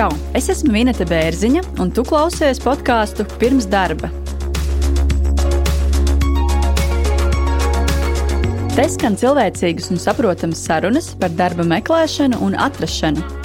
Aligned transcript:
Čau! 0.00 0.14
Es 0.32 0.46
esmu 0.48 0.70
Minēta 0.72 1.04
Bērziņa, 1.04 1.60
un 1.84 1.90
tu 1.92 2.00
klausies 2.08 2.56
podkāstu 2.64 3.26
pirms 3.36 3.66
darba. 3.68 4.08
Te 8.72 8.86
skan 8.94 9.18
cilvēcīgas 9.20 9.90
un 9.92 10.00
saprotamas 10.00 10.64
sarunas 10.64 11.10
par 11.20 11.36
darba 11.36 11.68
meklēšanu 11.74 12.40
un 12.48 12.56
atrašanu 12.56 13.39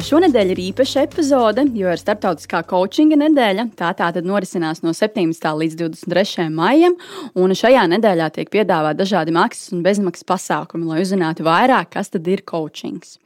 Šonadēļ 0.00 0.52
ir 0.54 0.60
īpaša 0.70 1.02
epizode, 1.04 1.64
jo 1.76 1.90
ir 1.92 2.00
starptautiskā 2.00 2.62
coachinga 2.70 3.18
nedēļa. 3.20 3.66
Tā 3.76 3.90
tātad 3.98 4.24
norisinās 4.24 4.80
no 4.84 4.94
17. 4.96 5.48
līdz 5.60 5.76
23. 5.80 6.46
maijam, 6.54 6.94
un 7.36 7.52
šajā 7.58 7.82
nedēļā 7.96 8.30
tiek 8.36 8.52
piedāvāti 8.52 9.02
dažādi 9.02 9.34
maksas 9.36 9.74
un 9.74 9.82
bezmaksas 9.84 10.28
pasākumi, 10.28 10.88
lai 10.88 11.02
uzzinātu 11.04 11.44
vairāk, 11.44 11.90
kas 11.98 12.12
tad 12.14 12.30
ir 12.30 12.44
coachings. 12.48 13.18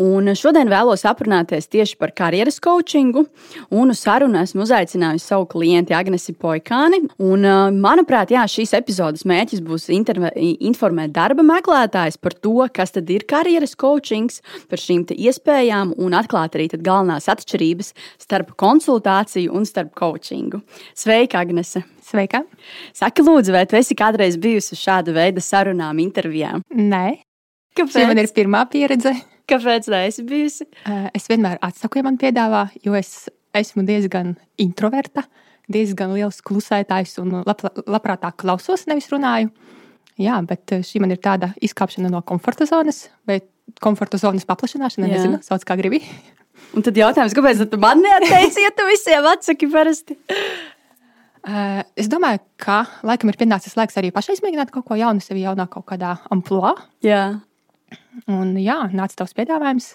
Un 0.00 0.30
šodien 0.34 0.70
vēlos 0.70 1.04
aprunāties 1.06 1.68
tieši 1.70 1.96
par 2.00 2.12
karjeras 2.16 2.58
coachingu, 2.62 3.26
un 3.70 3.92
uz 3.94 4.02
sarunu 4.02 4.40
esmu 4.40 4.64
uzaicinājusi 4.64 5.30
savu 5.30 5.46
klienti 5.50 5.94
Agnesi 5.96 6.34
Poikāni. 6.34 7.04
Un, 7.22 7.46
manuprāt, 7.80 8.34
jā, 8.34 8.44
šīs 8.50 8.74
epizodes 8.78 9.26
mērķis 9.28 9.62
būs 9.66 9.88
informēt 9.94 11.14
darba 11.14 11.46
meklētājs 11.46 12.18
par 12.20 12.34
to, 12.34 12.58
kas 12.74 12.94
tad 12.96 13.10
ir 13.14 13.26
karjeras 13.28 13.76
coachings, 13.78 14.42
par 14.70 14.82
šīm 14.82 15.06
iespējām 15.14 15.95
un 16.02 16.16
atklāt 16.16 16.56
arī 16.58 16.68
galvenās 16.74 17.28
atšķirības 17.32 17.92
starp 18.22 18.54
konsultāciju 18.60 19.54
un 19.56 19.66
starp 19.68 19.94
coachingu. 19.98 20.60
Sveika, 20.96 21.40
Agnese! 21.44 21.84
Sveika! 22.06 22.42
Saki, 22.94 23.24
lūdzu, 23.26 23.54
vai 23.54 23.64
tu 23.66 23.78
esi 23.78 23.96
kādreiz 23.98 24.36
bijusi 24.40 24.76
uz 24.76 24.82
šāda 24.82 25.14
veida 25.16 25.42
sarunām, 25.42 25.98
intervijām? 26.02 26.62
Nē, 26.70 27.06
kāpēc? 27.78 27.96
Šī 27.96 28.06
man 28.10 28.22
ir 28.22 28.30
pirmā 28.36 28.66
pieredze. 28.70 29.14
Kāpēc 29.46 29.86
neesi 29.92 30.24
bijusi? 30.26 30.66
Es 31.14 31.28
vienmēr 31.30 31.60
atsaku, 31.62 32.00
ja 32.00 32.06
man 32.06 32.16
piedāvā, 32.18 32.66
jo 32.82 32.96
es 32.98 33.28
esmu 33.54 33.84
diezgan 33.86 34.34
introverta, 34.62 35.22
diezgan 35.70 36.14
liels 36.14 36.40
klusētājs 36.46 37.16
un 37.22 37.40
lab, 37.46 37.62
labprātāk 37.86 38.40
klausos, 38.42 38.88
nevis 38.90 39.06
runāju. 39.12 39.52
Jā, 40.18 40.38
bet 40.48 40.78
šī 40.86 41.02
man 41.04 41.12
ir 41.12 41.20
tāda 41.22 41.52
izkāpšana 41.62 42.10
no 42.10 42.22
komforta 42.26 42.66
zonas, 42.66 43.04
vai 43.28 43.38
komforta 43.82 44.20
zonas 44.20 44.46
paplašināšana. 44.48 45.08
Jā. 45.08 45.18
Nezinu, 45.18 45.42
sauc 45.46 45.66
kā 45.66 45.76
gribi. 45.78 46.02
Un 46.76 46.84
tad 46.84 46.96
jautājums, 46.98 47.34
kāpēc 47.36 47.60
tu 47.70 47.78
man 47.80 48.00
neatteici, 48.04 48.64
ja 48.64 48.72
tu 48.74 48.86
visiem 48.88 49.26
atsaki 49.28 49.68
parasti? 49.72 50.16
Uh, 51.46 51.84
es 51.94 52.08
domāju, 52.10 52.40
ka 52.58 52.80
laikam 53.06 53.30
ir 53.30 53.38
pienācis 53.38 53.76
laiks 53.78 53.96
arī 54.00 54.10
pašai 54.14 54.34
izmēģināt 54.34 54.72
kaut 54.74 54.88
ko 54.88 54.96
jaunu, 54.98 55.22
sevi 55.22 55.44
jaunā 55.44 55.68
kaut 55.70 55.86
kādā 55.86 56.16
amplitūdā. 56.34 56.72
Jā. 57.06 57.20
Un 58.32 58.56
jā, 58.58 58.80
nāca 58.96 59.20
tavs 59.22 59.36
piedāvājums. 59.36 59.92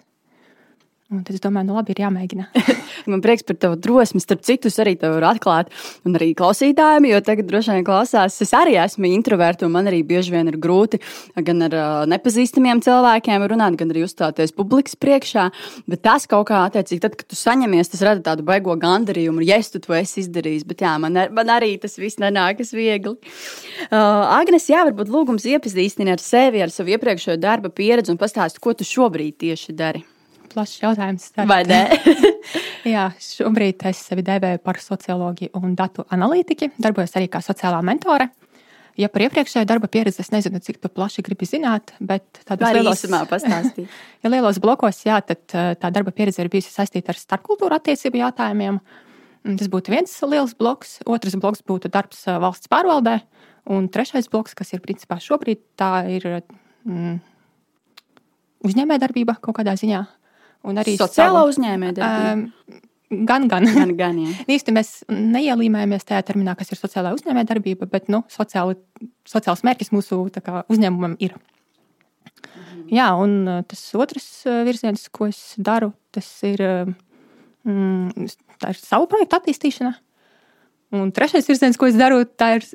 Un 1.11 1.25
tad 1.27 1.35
es 1.35 1.41
domāju, 1.43 1.67
nu 1.67 1.73
labi, 1.75 1.91
ir 1.91 2.05
jāmēģina. 2.05 2.45
Man 3.11 3.19
prieks 3.23 3.43
par 3.43 3.57
tavu 3.59 3.75
drosmi. 3.75 4.21
Starp 4.23 4.45
citu, 4.47 4.69
arī 4.79 4.93
tev 4.99 5.17
varu 5.17 5.27
atklāt, 5.27 5.71
un 6.07 6.13
arī 6.15 6.29
klausītājiem, 6.39 7.09
jo 7.09 7.17
tagad 7.27 7.49
droši 7.49 7.73
vien 7.75 7.87
klausās. 7.87 8.37
Es 8.45 8.53
arī 8.55 8.77
esmu 8.79 9.09
introverts, 9.09 9.65
un 9.67 9.73
man 9.73 9.89
arī 9.91 9.99
bieži 10.07 10.31
vien 10.31 10.47
ir 10.47 10.55
grūti 10.61 11.01
gan 11.43 11.65
ar 11.67 11.75
nepazīstamiem 12.07 12.79
cilvēkiem 12.85 13.43
runāt, 13.51 13.75
gan 13.81 13.91
arī 13.91 14.05
uzstāties 14.05 14.55
publikas 14.55 14.95
priekšā. 14.95 15.49
Bet 15.91 16.03
tas 16.07 16.29
kaut 16.31 16.47
kā 16.47 16.61
attiecīgi, 16.69 17.01
tad, 17.03 17.19
kad 17.19 17.27
tu 17.27 17.39
saņemies, 17.39 17.91
tas 17.91 18.05
rada 18.07 18.23
tādu 18.29 18.47
baigo 18.47 18.77
gandarījumu, 18.79 19.43
ja 19.49 19.59
es 19.59 19.73
to 19.75 19.97
esi 19.97 20.23
izdarījis. 20.23 20.63
Bet 20.69 20.85
jā, 20.85 20.95
man, 21.01 21.19
man 21.35 21.53
arī 21.57 21.73
tas 21.81 21.99
viss 21.99 22.21
nenākas 22.23 22.71
viegli. 22.77 23.17
Uh, 23.89 24.31
Agnes, 24.37 24.69
jā, 24.71 24.85
varbūt 24.87 25.11
lūgums 25.11 25.49
iepazīstināt 25.57 26.21
ar 26.21 26.23
sevi, 26.23 26.63
ar 26.63 26.71
savu 26.71 26.95
iepriekšējo 26.95 27.35
darba 27.41 27.73
pieredzi 27.73 28.15
un 28.15 28.21
pastāstīt, 28.21 28.63
ko 28.63 28.77
tu 28.79 28.87
šobrīd 28.87 29.41
tieši 29.43 29.75
dari 29.75 30.07
plašs 30.51 30.81
jautājums. 30.83 31.31
Vai 31.49 31.61
ne? 31.69 31.81
Jā, 32.93 33.09
šobrīd 33.21 33.83
es 33.89 34.03
sevi 34.07 34.23
dēvēju 34.25 34.61
par 34.65 34.79
sociologu 34.81 35.49
un 35.59 35.75
datu 35.77 36.05
analītiķi. 36.11 36.73
Darbojos 36.81 37.17
arī 37.19 37.29
kā 37.31 37.43
sociālā 37.45 37.81
mentore. 37.85 38.31
Ja 38.99 39.07
par 39.11 39.23
iepriekšējo 39.23 39.63
darba 39.69 39.87
pieredzi 39.91 40.19
es 40.23 40.31
nezinu, 40.33 40.59
cik 40.63 40.81
plaši 40.83 41.23
gribi 41.23 41.47
zināt, 41.47 41.93
bet 42.03 42.41
tādos 42.43 42.73
lielos, 42.75 43.05
ja 44.23 44.31
lielos 44.33 44.59
blokos, 44.61 44.99
jā, 45.07 45.21
tad 45.23 45.45
tā 45.47 45.91
darba 45.93 46.11
pieredze 46.15 46.43
ir 46.43 46.51
bijusi 46.51 46.73
saistīta 46.73 47.13
ar 47.13 47.19
starpkultūra 47.19 47.79
attiecību 47.79 48.19
jautājumiem. 48.19 48.81
Tas 49.47 49.71
būtu 49.71 49.93
viens 49.95 50.11
liels 50.27 50.53
bloks, 50.59 50.99
otrs 51.09 51.39
bloks 51.39 51.63
būtu 51.65 51.89
darbs 51.93 52.25
valsts 52.27 52.69
pārvaldē, 52.69 53.21
un 53.71 53.87
trešais 53.89 54.27
bloks, 54.29 54.57
kas 54.57 54.75
ir 54.75 54.83
principā 54.83 55.21
šobrīd, 55.23 55.63
tā 55.79 55.93
ir 56.11 56.27
mm, 56.83 57.15
uzņēmējdarbība 58.67 59.39
kaut 59.39 59.61
kādā 59.61 59.77
ziņā 59.79 60.03
un 60.67 60.81
arī 60.81 60.95
sociāla 60.99 61.45
uzņēmējdarbība. 61.49 62.33
Um, 62.33 62.87
Gan, 63.11 63.47
gan. 63.51 63.65
gan, 63.75 63.91
gan 63.99 64.19
Īsti 64.55 64.71
mēs 64.71 64.91
neielīmējamies 65.11 66.07
tajā 66.07 66.23
terminā, 66.29 66.55
kas 66.55 66.71
ir 66.71 66.79
sociālā 66.79 67.11
uzņēmējdarbība, 67.17 67.89
bet 67.91 68.07
nu, 68.11 68.21
sociāli, 68.31 68.77
sociāls 69.27 69.65
mērķis 69.67 69.91
mūsu 69.91 70.23
kā, 70.39 70.63
uzņēmumam 70.71 71.17
ir. 71.19 71.35
Mhm. 72.31 72.85
Jā, 72.95 73.09
un 73.19 73.63
tas 73.67 73.83
otrs 73.99 74.29
virziens, 74.67 75.09
ko 75.11 75.27
es 75.31 75.41
daru, 75.59 75.91
tas 76.15 76.29
ir, 76.47 76.63
mm, 77.67 78.29
ir 78.71 78.79
savu 78.79 79.11
projektu 79.11 79.41
attīstīšana. 79.41 79.93
Un 80.91 81.11
trešais 81.15 81.47
virziens, 81.47 81.77
ko 81.79 81.87
es 81.87 81.95
daru, 81.95 82.19
ir, 82.23 82.65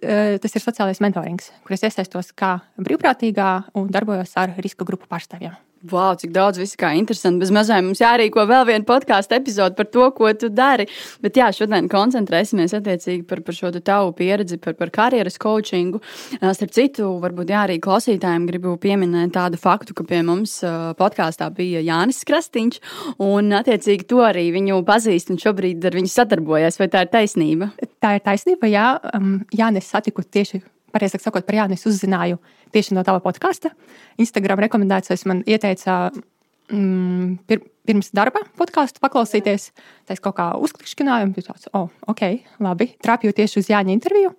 tas 0.40 0.56
ir 0.56 0.64
sociālais 0.64 1.02
mentorings, 1.04 1.50
kur 1.64 1.76
es 1.76 1.84
iesaistos 1.84 2.32
kā 2.32 2.54
brīvprātīgā 2.80 3.50
un 3.76 3.90
darbojos 3.92 4.32
ar 4.40 4.54
riska 4.56 4.88
grupu 4.88 5.08
pārstāvjiem. 5.10 5.52
Wow, 5.92 6.16
cik 6.18 6.32
daudz 6.34 6.58
viss 6.58 6.78
kā 6.78 6.90
interesanti. 6.98 7.42
Bez 7.44 7.52
mazliet 7.54 7.84
mums 7.84 8.00
jārīko 8.02 8.42
vēl 8.48 8.64
viena 8.68 8.86
podkāstu 8.86 9.36
epizode 9.36 9.76
par 9.78 9.88
to, 9.92 10.08
ko 10.16 10.30
tu 10.38 10.50
dari. 10.50 10.88
Bet 11.22 11.38
jā, 11.38 11.48
šodien 11.54 11.88
koncentrēsimies 11.92 12.74
attiecīgi 12.78 13.26
par, 13.28 13.42
par 13.46 13.56
šo 13.56 13.70
tavu 13.76 14.14
pieredzi, 14.16 14.58
par, 14.62 14.76
par 14.78 14.90
karjeras 14.94 15.38
coachingu. 15.42 16.02
Starp 16.40 16.74
citu, 16.74 17.10
varbūt 17.22 17.52
jā, 17.54 17.64
arī 17.68 17.78
klausītājiem 17.82 18.48
gribu 18.50 18.76
pieminēt 18.82 19.34
tādu 19.36 19.60
faktu, 19.60 19.94
ka 19.96 20.06
pie 20.08 20.22
mums 20.26 20.58
podkāstā 20.98 21.50
bija 21.54 21.84
Jānis 21.86 22.22
Krastīņš, 22.26 22.80
un 23.22 23.52
attiecīgi 23.60 24.08
to 24.10 24.22
arī 24.26 24.48
viņu 24.56 24.80
pazīst 24.86 25.34
un 25.34 25.42
šobrīd 25.42 25.84
ar 25.86 25.98
viņu 25.98 26.12
sadarbojas. 26.12 26.80
Vai 26.82 26.90
tā 26.92 27.06
ir 27.06 27.12
taisnība? 27.12 27.70
Tā 28.02 28.16
ir 28.18 28.24
taisnība, 28.26 28.70
jā. 28.70 28.88
Um, 29.14 29.38
Jānis 29.54 29.92
satiku 29.92 30.24
tieši 30.24 30.64
pareizāk 30.96 31.24
sakot, 31.24 31.46
par 31.46 31.60
Jānu 31.60 31.76
es 31.76 31.86
uzzināju 31.88 32.40
tieši 32.74 32.96
no 32.96 33.04
tava 33.06 33.20
podkāsta. 33.24 33.72
Instagram 34.22 34.64
rekomendācijas 34.66 35.26
man 35.28 35.42
ieteica 35.46 36.10
mm, 36.72 37.38
pir, 37.48 37.64
pirms 37.86 38.12
darba 38.16 38.42
podkāstu 38.58 39.02
paklausīties. 39.04 39.70
Tā 40.06 40.16
es 40.16 40.22
kaut 40.24 40.38
kā 40.38 40.52
uzklikšķināju, 40.58 41.28
un 41.28 41.34
bija 41.36 41.52
tāds, 41.52 41.68
oh, 41.76 41.90
ok, 42.10 42.24
labi, 42.64 42.94
trāpīju 43.04 43.36
tieši 43.36 43.62
uz 43.62 43.70
Jāņa 43.72 43.94
interviju. 43.94 44.32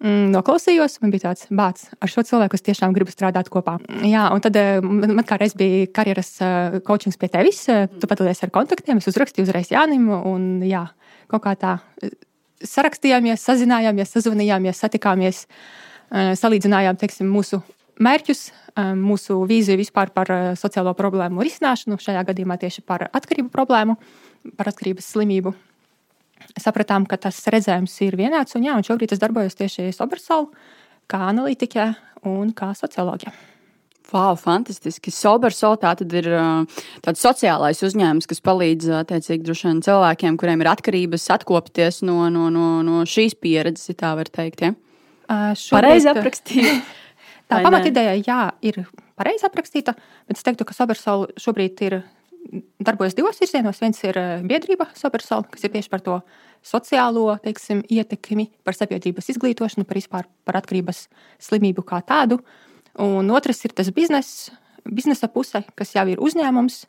Mm, 0.00 0.30
noklausījos, 0.32 0.96
man 1.02 1.12
bija 1.12 1.26
tāds 1.26 1.50
bāts, 1.52 1.90
ar 2.00 2.08
šo 2.08 2.24
cilvēku 2.24 2.56
es 2.56 2.64
tiešām 2.64 2.94
gribu 2.96 3.12
strādāt 3.12 3.50
kopā. 3.52 3.76
Jā, 4.08 4.30
un 4.32 4.40
tad 4.40 4.56
eh, 4.56 4.78
man 4.80 5.26
kādreiz 5.28 5.52
bija 5.60 5.90
karjeras 5.92 6.38
coachings 6.86 7.20
pie 7.20 7.28
tevis, 7.28 7.66
tu 7.68 8.08
padalies 8.08 8.40
ar 8.46 8.54
kontaktiem, 8.54 9.02
es 9.02 9.10
uzrakstīju 9.12 9.44
uzreiz 9.44 9.74
Jānim, 9.74 10.08
un 10.08 10.64
jā, 10.64 10.86
kaut 11.28 11.44
kā 11.44 11.52
tā 11.60 11.76
sarakstījāmies, 12.66 13.42
sazinājāmies, 13.44 14.12
sazvanījāmies, 14.14 14.80
satikāmies, 14.80 15.44
eh, 16.10 16.32
salīdzinājām 16.36 16.98
teiksim, 17.00 17.30
mūsu 17.30 17.62
mērķus, 18.00 18.50
eh, 18.50 18.92
mūsu 18.94 19.46
vīziju 19.46 19.80
vispār 19.80 20.12
par 20.12 20.30
eh, 20.30 20.52
sociālo 20.56 20.94
problēmu 20.94 21.44
risināšanu, 21.44 22.00
šajā 22.00 22.24
gadījumā 22.24 22.58
tieši 22.60 22.82
par 22.82 23.08
atkarību 23.12 23.50
problēmu, 23.50 23.96
par 24.56 24.72
atkarības 24.72 25.12
slimību. 25.14 25.54
Sapratām, 26.58 27.06
ka 27.06 27.16
tas 27.16 27.36
redzējums 27.52 28.00
ir 28.00 28.16
vienāds, 28.16 28.56
un, 28.56 28.64
jā, 28.64 28.74
un 28.74 28.82
šobrīd 28.82 29.12
es 29.12 29.20
darbojos 29.20 29.54
tieši 29.54 29.92
Sobersolu 29.92 30.48
kā 31.10 31.26
analītiķe 31.28 31.94
un 32.30 32.52
kā 32.56 32.72
socioloģija. 32.74 33.49
Wow, 34.10 34.34
fantastiski. 34.34 35.12
Sobersol 35.14 35.76
tā 35.78 35.92
tad 36.00 36.14
ir 36.18 36.26
tāds 37.04 37.22
sociālais 37.22 37.78
uzņēmums, 37.86 38.26
kas 38.26 38.42
palīdz 38.42 38.88
attiecīgi 39.04 39.44
droši 39.46 39.68
vien 39.68 39.82
cilvēkiem, 39.86 40.38
kuriem 40.40 40.64
ir 40.64 40.70
atkarības, 40.72 41.28
atkopties 41.36 42.00
no, 42.06 42.24
no, 42.32 42.48
no, 42.50 42.70
no 42.86 43.04
šīs 43.06 43.36
pieredzes, 43.38 43.92
ja 43.92 43.98
tā 44.00 44.14
var 44.18 44.30
teikt. 44.32 44.64
Ja? 44.66 44.72
Uh, 45.30 45.52
pareizi 45.70 46.10
aprakstīja. 46.10 46.72
tā 47.52 47.60
pamatideja, 47.62 48.16
jā, 48.18 48.40
ir 48.66 48.80
pareizi 49.20 49.46
aprakstīta, 49.46 49.94
bet 50.26 50.40
es 50.40 50.46
teiktu, 50.46 50.66
ka 50.66 50.74
Sobersol 50.74 51.28
šobrīd 51.38 51.82
ir 51.86 52.00
darbojas 52.82 53.14
divos 53.14 53.38
virzienos. 53.38 53.78
Viens 53.78 54.02
ir 54.08 54.18
biedrība 54.48 54.88
Sobersol, 54.98 55.44
kas 55.52 55.68
ir 55.68 55.74
tieši 55.76 55.92
par 55.92 56.02
to 56.02 56.16
sociālo 56.66 57.28
teiksim, 57.44 57.84
ietekmi, 57.86 58.48
par 58.66 58.74
sabiedrības 58.74 59.30
izglītošanu, 59.36 59.86
par 59.86 60.00
vispār 60.00 60.26
par 60.48 60.58
atkarības 60.58 61.04
slimību 61.46 61.86
kā 61.86 62.02
tādu. 62.10 62.40
Uh, 62.40 62.66
Un 62.98 63.30
otrs 63.30 63.62
ir 63.64 63.74
tas 63.76 63.90
bizness, 63.94 64.50
biznesa 64.84 65.28
puse, 65.30 65.62
kas 65.78 65.94
jau 65.94 66.06
ir 66.10 66.22
uzņēmums. 66.22 66.84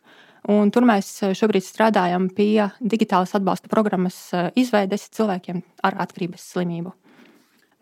Un 0.50 0.72
tur 0.74 0.88
mēs 0.90 1.20
šobrīd 1.38 1.62
strādājam 1.62 2.26
pie 2.34 2.72
digitālas 2.82 3.36
atbalsta 3.38 3.70
programmas 3.70 4.18
eh, 4.34 4.50
izveides 4.58 5.06
cilvēkiem 5.14 5.62
ar 5.86 6.00
atkarības 6.02 6.48
slimību. 6.56 6.96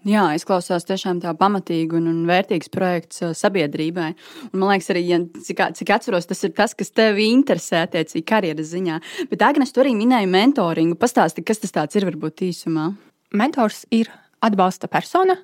Jā, 0.08 0.30
izklausās 0.32 0.86
tiešām 0.88 1.18
tā 1.20 1.34
pamatīgi 1.36 1.98
un, 1.98 2.06
un 2.08 2.20
vērtīgs 2.28 2.72
projekts 2.72 3.20
uh, 3.20 3.34
sabiedrībai. 3.36 4.14
Un, 4.48 4.62
man 4.62 4.70
liekas, 4.72 4.88
arī, 4.94 5.02
ja, 5.10 5.18
cik, 5.44 5.60
cik 5.76 5.92
atceros, 5.92 6.28
tas 6.30 6.44
ir 6.48 6.54
tas, 6.56 6.72
kas 6.80 6.94
tevi 6.96 7.26
interesē 7.34 7.82
attiecīgi 7.84 8.24
karjeras 8.32 8.72
ziņā. 8.72 9.02
Bet, 9.28 9.44
Agnēs, 9.44 9.74
tu 9.76 9.84
arī 9.84 9.92
minēji 10.00 10.30
mentoringu. 10.32 10.96
Pastāsti, 11.00 11.44
kas 11.44 11.60
tas 11.66 12.00
ir 12.00 12.08
varbūt 12.08 12.46
īsumā? 12.48 12.94
Mentors 13.36 13.84
ir 13.92 14.08
atbalsta 14.40 14.88
persona, 14.88 15.36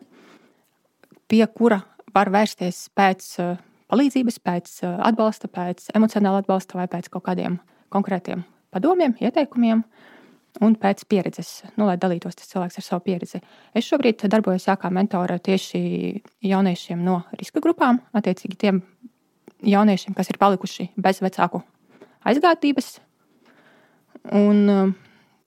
pie 1.27 1.43
kura 1.51 1.81
var 2.15 2.31
vērsties 2.33 2.87
pēc 2.95 3.29
uh, 3.43 3.55
palīdzības, 3.91 4.41
pēc 4.43 4.73
uh, 4.85 4.97
atbalsta, 5.07 5.51
pēc 5.51 5.89
emocionāla 5.97 6.43
atbalsta 6.43 6.79
vai 6.79 6.87
pēc 6.91 7.11
kaut 7.13 7.27
kādiem 7.27 7.59
konkrētiem 7.93 8.45
padomiem, 8.75 9.15
ieteikumiem. 9.21 9.85
Un 10.63 10.77
pēc 10.79 11.01
pieredzes, 11.11 11.65
nu, 11.75 11.83
lai 11.83 11.97
dalītos 11.99 12.37
tas 12.39 12.47
cilvēks 12.47 12.79
ar 12.79 12.83
savu 12.85 13.01
pieredzi. 13.03 13.41
Es 13.75 13.89
šobrīd 13.89 14.23
darbojos 14.31 14.69
kā 14.79 14.87
mentore 14.87 15.35
tieši 15.43 15.81
jauniešiem 16.47 17.01
no 17.03 17.17
riska 17.35 17.59
grupām, 17.59 17.99
attiecīgi 18.15 18.55
tiem 18.61 18.79
jauniešiem, 19.67 20.15
kas 20.15 20.31
ir 20.31 20.39
palikuši 20.39 20.93
bez 20.95 21.19
vecāku 21.19 21.59
aizgādības. 22.23 22.93
Un, 24.31 24.95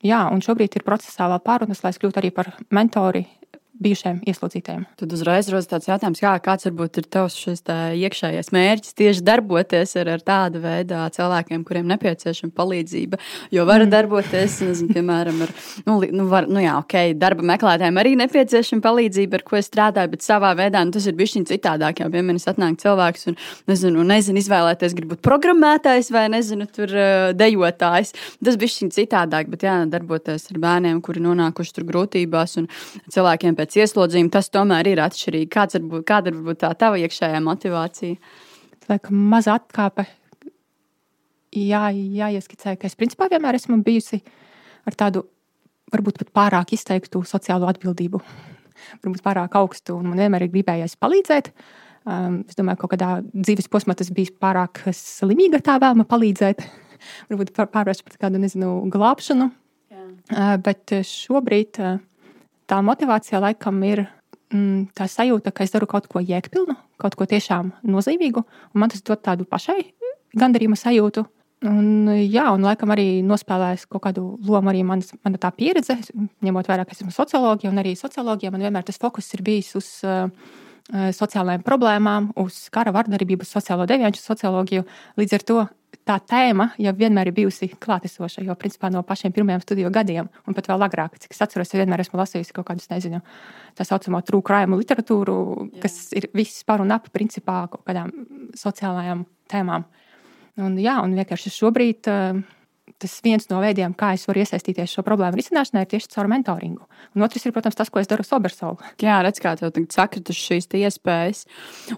jā, 0.05 0.21
un 0.29 0.44
šobrīd 0.44 0.76
ir 0.76 0.85
procesā 0.85 1.31
vēl 1.32 1.41
pārunas, 1.47 1.81
lai 1.82 1.94
es 1.94 2.03
kļūtu 2.03 2.21
arī 2.21 2.31
par 2.35 2.53
mentori 2.69 3.25
bijušajiem 3.82 4.20
ieslodzītajiem. 4.28 4.84
Tad 4.98 5.12
uzreiz 5.14 5.48
rodas 5.52 5.69
tāds 5.70 5.88
jautājums, 5.88 6.20
kā, 6.22 6.32
kāds 6.42 6.66
varbūt 6.69 7.00
ir 7.00 7.06
tavs 7.12 7.36
šis 7.38 7.62
iekšējais 7.69 8.50
mērķis 8.54 8.96
tieši 8.98 9.25
darboties 9.26 9.94
ar, 10.00 10.10
ar 10.16 10.25
tādu 10.25 10.62
veidu 10.62 10.98
cilvēkiem, 11.14 11.64
kuriem 11.66 11.88
nepieciešama 11.92 12.54
palīdzība. 12.56 13.20
Jo 13.54 13.66
var 13.69 13.84
mm. 13.84 13.92
darboties, 13.92 14.58
nezinu, 14.66 14.94
piemēram, 14.96 15.42
ar, 15.46 15.52
nu, 15.86 15.98
nu, 16.10 16.26
var, 16.30 16.48
nu 16.50 16.62
jā, 16.62 16.75
ok, 16.80 16.96
darba 17.19 17.46
meklētājiem 17.52 18.00
arī 18.02 18.14
nepieciešama 18.20 18.84
palīdzība, 18.84 19.38
ar 19.38 19.46
ko 19.46 19.60
es 19.60 19.70
strādāju, 19.70 20.12
bet 20.14 20.26
savā 20.26 20.54
veidā 20.58 20.82
nu, 20.84 20.94
tas 20.94 21.06
ir 21.06 21.16
bijis 21.19 21.38
citādāk. 21.48 22.02
Jā, 22.02 22.10
piemēram, 22.12 22.40
atnāk 22.50 22.80
cilvēks 22.82 23.30
un 23.30 23.38
nezinu, 23.70 24.04
nezinu 24.06 24.42
izvēlēties, 24.42 24.96
grib 24.98 25.14
būt 25.14 25.22
programmētājs 25.26 26.10
vai 26.14 26.26
nezinu, 26.32 26.66
tur 26.72 26.92
dejotājs. 27.38 28.14
Tas 28.44 28.58
bija 28.60 28.90
citādāk, 28.94 29.50
bet 29.52 29.66
jā, 29.66 29.76
darboties 29.90 30.48
ar 30.52 30.60
bērniem, 30.62 31.00
kuri 31.04 31.22
nonākuši 31.25 31.75
tur 31.76 31.86
grūtībās 31.88 32.58
un 32.60 32.69
cilvēkiem 33.12 33.56
pēc 33.58 33.68
pēc 33.69 33.76
ieslodzījuma, 33.85 34.32
tas 34.32 34.49
tomēr 34.49 34.88
ir 34.88 35.03
atšķirīgi. 35.05 35.50
Kāds 35.53 35.76
var 35.76 35.85
būt, 35.85 36.05
kāda 36.09 36.32
var 36.32 36.44
būt 36.49 36.61
tā 36.62 36.70
tava 36.79 36.99
iekšējā 37.03 37.41
motivācija? 37.44 38.17
Laikam, 38.88 39.19
maza 39.29 39.59
atkāpe. 39.59 40.06
Jā, 41.53 41.88
jāieskicē, 41.93 42.76
ka 42.81 42.88
es 42.88 42.97
principā 42.97 43.29
vienmēr 43.29 43.59
esmu 43.59 43.81
bijusi 43.85 44.23
ar 44.88 44.97
tādu 44.97 45.26
varbūt 45.93 46.20
pat 46.20 46.32
pārāk 46.32 46.73
izteiktu 46.76 47.20
sociālo 47.29 47.69
atbildību. 47.69 48.20
Varbūt 49.03 49.25
pārāk 49.25 49.56
augstu, 49.61 49.99
un 49.99 50.12
man 50.12 50.23
vienmēr 50.23 50.47
ir 50.47 50.53
gribējies 50.55 50.97
palīdzēt. 51.00 51.53
Um, 52.09 52.43
es 52.49 52.56
domāju, 52.56 52.81
ka 52.81 52.93
kādā 52.94 53.09
dzīves 53.35 53.69
posmā 53.69 53.97
tas 53.99 54.09
bija 54.14 54.32
pārāk 54.41 54.87
slimīga 54.97 55.61
tā 55.64 55.76
vēlme 55.82 56.09
palīdzēt. 56.09 56.64
varbūt 57.29 57.53
pārvērst 57.59 58.06
par 58.06 58.21
kādu, 58.25 58.41
nezinu, 58.41 58.79
glābšanu. 58.93 59.50
Uh, 60.29 60.56
bet 60.61 60.93
šobrīd 61.09 61.81
uh, 61.81 61.99
tā 62.69 62.81
motivācija 62.85 63.41
laikam 63.43 63.81
ir 63.87 64.05
mm, 64.53 64.91
tā 64.97 65.09
sajūta, 65.11 65.53
ka 65.55 65.65
es 65.67 65.75
daru 65.75 65.88
kaut 65.91 66.09
ko 66.11 66.23
jēgpilnu, 66.23 66.76
kaut 67.00 67.17
ko 67.19 67.26
tiešām 67.29 67.73
nozīmīgu, 67.88 68.44
un 68.75 68.85
man 68.85 68.93
tas 68.93 69.05
dod 69.05 69.23
tādu 69.25 69.49
pašai 69.49 69.81
gandarījuma 70.38 70.79
sajūtu. 70.79 71.25
Un, 71.67 72.06
jā, 72.23 72.44
un 72.55 72.62
laikam 72.62 72.93
arī 72.94 73.19
nospēlējis 73.26 73.88
kaut 73.91 74.05
kādu 74.05 74.23
lomu 74.47 74.70
arī 74.70 74.85
manas, 74.87 75.11
mana 75.26 75.41
tā 75.43 75.50
pieredze, 75.50 75.97
ņemot 76.47 76.69
vērā, 76.70 76.85
ka 76.87 76.94
esmu 76.94 77.11
socioloģija, 77.11 77.73
un 77.73 77.82
arī 77.82 77.97
socioloģija 77.99 78.53
man 78.55 78.62
vienmēr 78.62 78.87
tas 78.87 79.00
fokus 79.03 79.32
ir 79.35 79.43
bijis 79.47 79.73
uz 79.81 79.88
uh, 80.06 80.29
sociālajām 80.88 81.64
problēmām, 81.67 82.31
uz 82.38 82.69
kara 82.71 82.94
vardarbību, 82.94 83.49
sociālo 83.49 83.88
devianšu 83.91 84.23
socioloģiju. 84.23 84.87
Līdz 85.19 85.35
ar 85.35 85.47
to 85.50 85.59
tā 86.08 86.16
tēma 86.25 86.70
jau 86.81 86.93
vienmēr 86.96 87.31
ir 87.31 87.37
bijusi 87.37 87.69
klātesoša, 87.84 88.43
jo 88.46 88.56
principā 88.58 88.90
no 88.93 89.02
pašiem 89.06 89.34
pirmajiem 89.37 89.62
studiju 89.64 89.93
gadiem, 89.93 90.28
un 90.49 90.56
pat 90.56 90.70
vēl 90.70 90.87
agrāk, 90.88 91.19
cik 91.22 91.37
es 91.37 91.43
atceros, 91.44 91.69
es 91.69 91.81
vienmēr 91.81 92.02
esmu 92.05 92.20
lasījusi 92.20 92.55
kaut 92.56 92.69
kādus, 92.70 92.88
nezinu, 92.93 93.20
tā 93.76 93.87
saucamo 93.87 94.22
true 94.26 94.44
crime 94.44 94.78
literatūru, 94.81 95.38
Jā. 95.76 95.82
kas 95.84 95.99
ir 96.16 96.31
viss 96.37 96.64
par 96.69 96.84
un 96.84 96.94
ap 96.96 97.10
principā 97.14 97.60
kaut 97.72 97.84
kādām 97.88 98.12
sociālajām 98.56 99.26
tēmām. 99.52 99.84
Un, 100.58 100.78
jā, 100.82 100.96
un 101.05 101.12
vienkārši 101.14 101.52
šobrīd 101.55 102.08
uh, 102.11 102.40
tas 102.99 103.15
viens 103.25 103.47
no 103.50 103.61
veidiem, 103.62 103.95
kā 103.97 104.12
es 104.17 104.27
varu 104.29 104.43
iesaistīties 104.43 104.93
šo 104.97 105.05
problēmu 105.06 105.39
risināšanā, 105.39 105.85
ir 105.85 105.91
tieši 105.93 106.11
caur 106.15 106.29
mentoringu. 106.31 106.87
Un 107.15 107.25
otrs 107.27 107.47
ir, 107.47 107.55
protams, 107.55 107.77
tas, 107.79 107.91
ko 107.93 108.03
es 108.03 108.11
daru 108.11 108.27
Sobersolu. 108.27 108.79
Jā, 109.05 109.21
redz, 109.25 109.41
kā 109.43 109.55
tev 109.59 109.75
sakritušas 109.95 110.50
šīs 110.50 110.69
iespējas. 110.81 111.45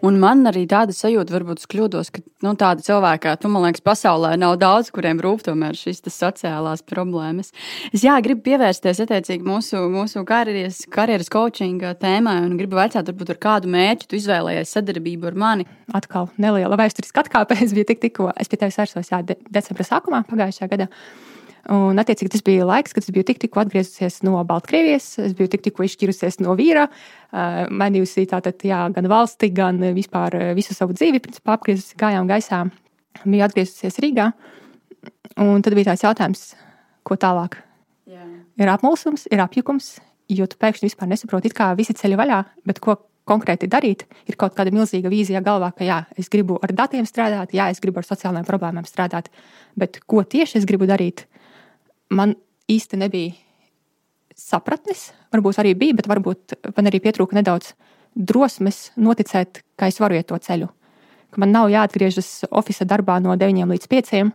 Un 0.07 0.21
man 0.23 0.45
arī 0.51 0.67
tāda 0.71 0.95
sajūta, 0.97 1.35
varbūt 1.39 1.63
es 1.63 1.71
kļūdos, 1.71 2.13
ka 2.15 2.25
nu, 2.45 2.55
tāda 2.61 2.85
cilvēka 2.85 3.37
tu, 3.41 3.51
man 3.53 3.67
liekas, 3.67 3.85
pasaulē 3.87 4.35
nav 4.41 4.59
daudz, 4.61 4.93
kuriem 4.95 5.23
rūp 5.25 5.45
tomēr 5.49 5.79
šīs 5.79 6.05
sociālās 6.11 6.85
problēmas. 6.87 7.55
Es 7.95 8.05
jā, 8.05 8.17
gribu 8.25 8.45
pievērsties 8.51 9.03
attiecīgi 9.07 9.47
mūsu, 9.47 9.81
mūsu 9.93 10.25
karjeras, 10.29 10.85
karjeras 10.93 11.33
coachinga 11.33 11.95
tēmai 12.01 12.39
un 12.45 12.57
gribu 12.61 12.79
vaicāt, 12.81 13.09
varbūt 13.09 13.35
ar 13.35 13.41
kādu 13.41 13.73
mērķi 13.73 14.11
tu 14.11 14.21
izvēlējies 14.21 14.77
sadarbību 14.77 15.31
ar 15.31 15.39
mani. 15.45 15.69
Atkal 15.97 16.29
neliela 16.39 16.79
vēsturiska 16.81 17.25
atkāpe. 17.25 17.59
Es 17.71 17.75
biju 17.77 17.87
tik, 17.87 18.01
tikko, 18.03 18.31
es 18.41 18.49
pie 18.49 18.57
tevis 18.59 18.79
vērsos 18.81 19.11
jā, 19.13 19.21
de 19.27 19.37
decembra 19.53 19.85
sākumā 19.85 20.23
pagājušajā 20.31 20.71
gadā. 20.73 20.90
Un, 21.71 22.01
attiecīgi, 22.01 22.33
tas 22.33 22.43
bija 22.43 22.65
laiks, 22.67 22.95
kad 22.97 23.05
es 23.05 23.13
biju 23.13 23.27
tik, 23.29 23.39
tikko 23.43 23.61
atgriezusies 23.63 24.23
no 24.27 24.41
Baltkrievijas, 24.49 25.13
es 25.23 25.35
biju 25.39 25.51
tik, 25.53 25.63
tikko 25.67 25.85
izšķirusies 25.87 26.41
no 26.41 26.57
vīra, 26.59 26.87
uh, 26.89 27.67
mainījusi 27.69 28.25
tātad, 28.31 28.65
jā, 28.67 28.81
gan 28.95 29.09
valsti, 29.13 29.53
gan 29.55 29.79
vispār 29.95 30.39
visu 30.57 30.75
savu 30.75 30.97
dzīvi, 30.97 31.21
principā 31.23 31.59
apgriezusi 31.59 31.99
kājām 32.01 32.31
gaisā. 32.31 32.65
Biju 33.27 33.45
atgriezusies 33.45 34.01
Rīgā, 34.03 34.31
un 35.45 35.63
tad 35.67 35.77
bija 35.77 35.91
tāds 35.91 36.07
jautājums, 36.07 36.45
ko 37.07 37.19
tālāk. 37.21 37.61
Jā. 38.09 38.25
Ir 38.61 38.73
apmulsums, 38.73 39.29
ir 39.31 39.43
apjukums, 39.45 39.99
jo 40.33 40.47
tu 40.49 40.59
pēkšņi 40.61 40.89
vispār 40.89 41.11
nesaproti, 41.11 41.53
kā 41.55 41.73
visi 41.79 41.97
ceļi 41.97 42.19
vaļā, 42.19 42.41
bet 42.67 42.81
ko 42.83 42.97
konkrēti 43.29 43.69
darīt, 43.71 44.07
ir 44.27 44.39
kaut 44.41 44.57
kāda 44.57 44.73
milzīga 44.75 45.11
vīzija 45.13 45.43
galvā, 45.45 45.71
ka 45.77 45.87
jā, 45.87 46.01
es 46.19 46.31
gribu 46.33 46.59
ar 46.63 46.73
datiem 46.77 47.07
strādāt, 47.09 47.55
jā, 47.55 47.69
es 47.71 47.81
gribu 47.83 48.01
ar 48.01 48.09
sociālajām 48.09 48.49
problēmām 48.49 48.89
strādāt, 48.89 49.31
bet 49.79 50.01
ko 50.07 50.25
tieši 50.25 50.61
es 50.61 50.67
gribu 50.69 50.89
darīt, 50.91 51.27
man 52.11 52.35
īsti 52.71 52.99
nebija 53.01 53.37
sapratnes. 54.41 55.11
Varbūt 55.35 55.61
arī 55.63 55.75
bija, 55.79 55.97
bet 56.01 56.09
varbūt 56.11 56.57
man 56.77 56.91
arī 56.91 57.01
pietrūka 57.05 57.37
nedaudz 57.39 57.75
drosmes 58.15 58.91
noticēt, 58.99 59.63
ka 59.79 59.91
es 59.91 60.01
varu 60.03 60.19
iet 60.19 60.31
to 60.31 60.39
ceļu. 60.41 60.71
Ka 61.31 61.43
man 61.43 61.53
nav 61.55 61.71
jāatgriežas 61.71 62.49
oficiālā 62.51 62.91
darbā 62.97 63.21
no 63.23 63.37
9 63.39 63.71
līdz 63.71 63.91
5, 63.91 64.33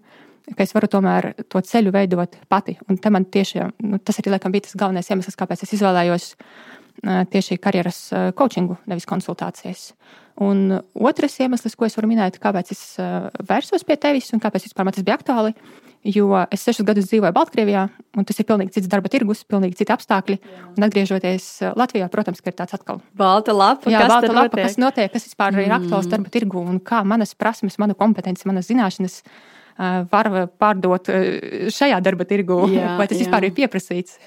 ka 0.54 0.64
es 0.64 0.72
varu 0.76 0.88
tomēr 0.92 1.32
to 1.50 1.60
ceļu 1.60 1.92
veidot 1.96 2.38
pati. 2.52 2.78
Un 2.88 3.00
man 3.12 3.26
tieši 3.26 3.66
nu, 3.84 4.00
tas 4.00 4.22
arī 4.22 4.36
laikam, 4.36 4.54
bija 4.54 4.68
tas 4.68 4.78
galvenais 4.80 5.10
iemesls, 5.10 5.38
kāpēc 5.40 5.66
es 5.66 5.76
izvēlējos 5.76 6.30
tieši 7.04 7.58
karjeras 7.62 8.00
coachingu, 8.38 8.78
nevis 8.90 9.08
konsultācijas. 9.10 9.90
Un 10.42 10.82
otrs 11.00 11.40
iemesls, 11.40 11.78
ko 11.80 11.88
es 11.88 11.96
varu 11.96 12.10
minēt, 12.12 12.40
kāpēc 12.44 12.72
es 12.76 12.84
vērsos 13.48 13.88
pie 13.88 13.96
tevis 13.96 14.34
un 14.36 14.44
kāpēc 14.44 14.68
vispār 14.68 14.88
man 14.88 14.96
tas 14.96 15.06
bija 15.08 15.16
aktuāli, 15.16 15.54
jo 16.06 16.28
es 16.54 16.66
sešus 16.66 16.86
gadus 16.86 17.08
dzīvoju 17.10 17.34
Baltkrievijā, 17.34 17.86
un 18.20 18.28
tas 18.28 18.38
ir 18.40 18.48
pilnīgi 18.48 18.76
cits 18.76 18.90
darba 18.92 19.10
tirgus, 19.12 19.46
pilnīgi 19.48 19.80
citi 19.80 19.96
apstākļi. 19.96 20.38
Jā. 20.38 20.68
Un 20.76 20.86
atgriežoties 20.88 21.48
Latvijā, 21.80 22.10
protams, 22.14 22.44
ir 22.46 22.58
tāds 22.58 22.78
atkal. 22.78 23.02
Balta 23.18 23.56
lapa, 23.56 23.90
Jā, 23.90 24.04
kas 24.04 24.14
balta 24.14 24.34
lapa 24.34 24.52
notiek? 24.52 24.68
kas 24.68 24.78
notiek, 24.82 25.12
kas 25.16 25.28
vispār 25.30 25.56
mm. 25.56 25.66
ir 25.66 25.76
aktuāls 25.80 26.12
darba 26.12 26.32
tirgu 26.34 26.62
un 26.62 26.80
kā 26.84 27.02
manas 27.08 27.34
prasmes, 27.38 27.80
mana 27.82 27.98
kompetence, 27.98 28.46
manas 28.50 28.70
zināšanas 28.70 29.22
var 30.12 30.30
pārdot 30.62 31.10
šajā 31.74 31.98
darba 32.04 32.28
tirgu, 32.28 32.62
jā, 32.72 32.96
vai 33.00 33.10
tas 33.10 33.18
jā. 33.18 33.26
vispār 33.26 33.50
ir 33.50 33.56
pieprasīts. 33.58 34.20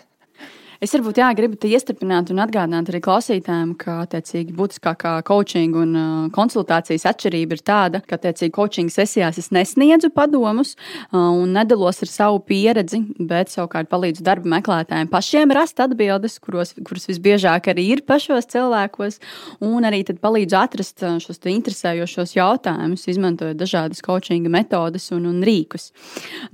Es 0.78 0.92
varbūt 0.94 1.18
jā, 1.18 1.26
gribu 1.35 1.56
te 1.58 1.66
iestrādāt 1.75 2.28
un 2.30 2.38
atgādināt 2.38 2.87
arī 2.92 3.00
klausītājiem, 3.02 3.73
ka 3.80 3.97
attiecīgi 4.04 4.52
būtiskākā 4.54 5.16
coaching 5.26 5.75
un 5.75 5.94
uh, 5.99 6.11
konsultācijas 6.30 7.02
atšķirība 7.11 7.56
ir 7.56 7.62
tāda, 7.66 8.00
ka 8.06 8.14
attiecīgi 8.14 8.54
coaching 8.54 8.92
sesijās 8.94 9.40
es 9.42 9.50
nesniedzu 9.50 10.12
padomus 10.14 10.76
uh, 10.76 11.18
un 11.18 11.50
nedalos 11.56 11.99
ar 12.06 12.12
savu 12.12 12.38
pieredzi, 12.47 13.00
bet 13.18 13.50
savukārt 13.50 13.90
palīdzu 13.90 14.23
darba 14.28 14.52
meklētājiem 14.52 15.11
pašiem 15.11 15.54
rast 15.58 15.82
atbildes, 15.82 16.37
kuros, 16.38 16.76
kuras 16.87 17.08
visbiežāk 17.11 17.73
arī 17.75 17.88
ir 17.97 18.04
pašos 18.06 18.47
cilvēkos, 18.54 19.18
un 19.66 19.90
arī 19.90 20.04
palīdzu 20.06 20.61
atrast 20.62 21.02
uh, 21.02 21.18
šos 21.18 21.42
interesējošos 21.56 22.37
jautājumus, 22.38 23.08
izmantojot 23.11 23.58
dažādas 23.58 24.04
coachinga 24.06 24.54
metodes 24.61 25.11
un, 25.11 25.26
un 25.26 25.42
rīkus. 25.42 25.90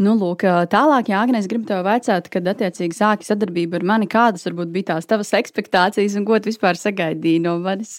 Nu, 0.01 0.17
lūk, 0.17 0.49
tālāk, 0.73 1.13
ja 1.13 1.21
Agnēs 1.21 1.53
grib 1.53 1.69
tev 1.69 1.85
vaicāt, 1.85 2.33
kad 2.33 2.53
attiecīgi 2.57 3.03
sāki 3.03 3.29
sadarbību 3.29 3.83
ar 3.83 3.89
mani, 3.93 4.13
kādas 4.15 4.47
varbūt 4.49 4.73
bija 4.75 4.93
tās 4.95 5.09
tavas 5.11 5.33
expectācijas 5.37 6.17
un 6.19 6.27
ko 6.29 6.39
tu 6.39 6.53
vispār 6.53 6.79
sagaidīji 6.79 7.43
no 7.45 7.57
manis? 7.63 7.99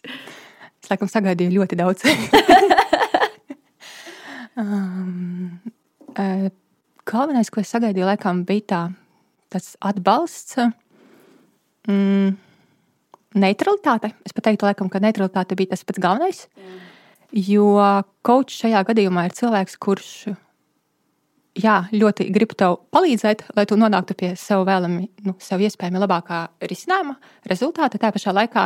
Es 0.82 0.92
laikam 0.92 1.10
sagaidīju 1.12 1.58
ļoti 1.58 1.80
daudz. 1.80 2.06
um, 4.62 5.60
uh, 6.16 6.48
galvenais, 7.10 7.52
ko 7.52 7.64
es 7.64 7.74
sagaidīju, 7.74 8.08
laikam, 8.08 8.46
bija 8.48 8.68
tā, 8.72 8.82
tas 9.54 9.74
atbalsts. 9.84 10.60
Mm, 11.90 12.36
neutralitāte. 13.42 14.14
Es 14.26 14.36
pat 14.36 14.50
teiktu, 14.50 14.70
laikam, 14.70 14.92
ka 14.92 15.02
neutralitāte 15.04 15.58
bija 15.58 15.74
tas 15.74 15.86
pats 15.88 16.02
galvenais. 16.02 16.46
Jā. 16.56 16.82
Jo 17.36 17.68
kočs 18.24 18.62
šajā 18.64 18.86
gadījumā 18.88 19.26
ir 19.28 19.34
cilvēks, 19.36 19.76
kurš 19.82 20.12
jā, 21.56 21.76
ļoti 21.96 22.28
grib 22.36 22.54
tev 22.58 22.78
palīdzēt, 22.94 23.46
lai 23.56 23.66
tu 23.70 23.78
nonāktu 23.80 24.16
pie 24.18 24.34
sev 24.40 24.66
vēlami, 24.68 25.08
nu, 25.28 25.36
sev 25.42 25.64
iespējami 25.64 26.02
labākā 26.02 26.42
risinājuma, 26.68 27.16
rezultāta. 27.50 28.00
Tā 28.02 28.12
pašā 28.16 28.34
laikā 28.36 28.66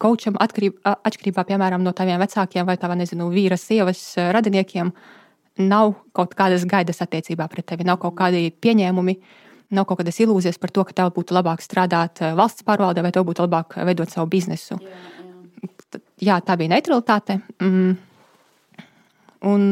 kočam 0.00 0.38
atkarībā 0.40 1.44
piemēram 1.46 1.84
no 1.84 1.92
taviem 1.96 2.20
vecākiem 2.22 2.68
vai 2.68 2.78
tava, 2.80 2.96
nezinu, 2.98 3.28
vīra, 3.32 3.58
sievas 3.60 4.02
radiniekiem 4.16 4.92
nav 5.60 5.94
kaut 6.16 6.34
kādas 6.38 6.64
gaidas 6.68 7.02
attiecībā 7.04 7.48
pret 7.52 7.68
tevi, 7.68 7.84
nav 7.84 8.00
kaut 8.00 8.16
kādi 8.18 8.48
pieņēmumi. 8.50 9.18
Nav 9.70 9.84
kaut 9.86 10.00
kādas 10.00 10.16
ilūzijas 10.18 10.56
par 10.58 10.72
to, 10.74 10.82
ka 10.82 10.94
tev 10.98 11.12
būtu 11.14 11.30
labāk 11.36 11.60
strādāt 11.62 12.18
valsts 12.34 12.64
pārvaldē, 12.66 13.04
vai 13.06 13.12
tev 13.14 13.22
būtu 13.28 13.44
labāk 13.44 13.76
veidot 13.86 14.10
savu 14.10 14.26
biznesu. 14.32 14.80
Jā, 14.82 14.96
jā. 15.94 16.00
jā 16.26 16.38
tā 16.42 16.56
bija 16.58 16.72
neutralitāte. 16.72 17.36
Mm. 17.62 17.92
Un, 19.46 19.68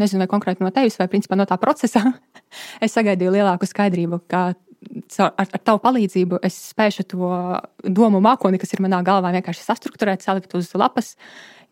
nezinu, 0.00 0.22
vai 0.24 0.30
konkrēti 0.30 0.64
no 0.64 0.70
tevis, 0.74 0.98
vai 1.00 1.08
principā 1.12 1.38
no 1.38 1.46
tā 1.48 1.58
procesa, 1.60 2.02
es 2.84 2.96
sagaidīju 2.96 3.34
lielāku 3.38 3.68
skaidrību, 3.68 4.22
ka 4.30 4.48
ar, 4.52 5.32
ar 5.46 5.62
tavu 5.64 5.80
palīdzību 5.84 6.40
es 6.46 6.56
spēšu 6.72 7.06
to 7.12 7.30
domu 7.84 8.20
mākoni, 8.24 8.60
kas 8.62 8.74
ir 8.74 8.82
manā 8.84 9.02
galvā, 9.06 9.32
vienkārši 9.36 9.64
sastruktūrēt, 9.64 10.24
salikt 10.24 10.54
uz 10.58 10.72
lapas, 10.78 11.14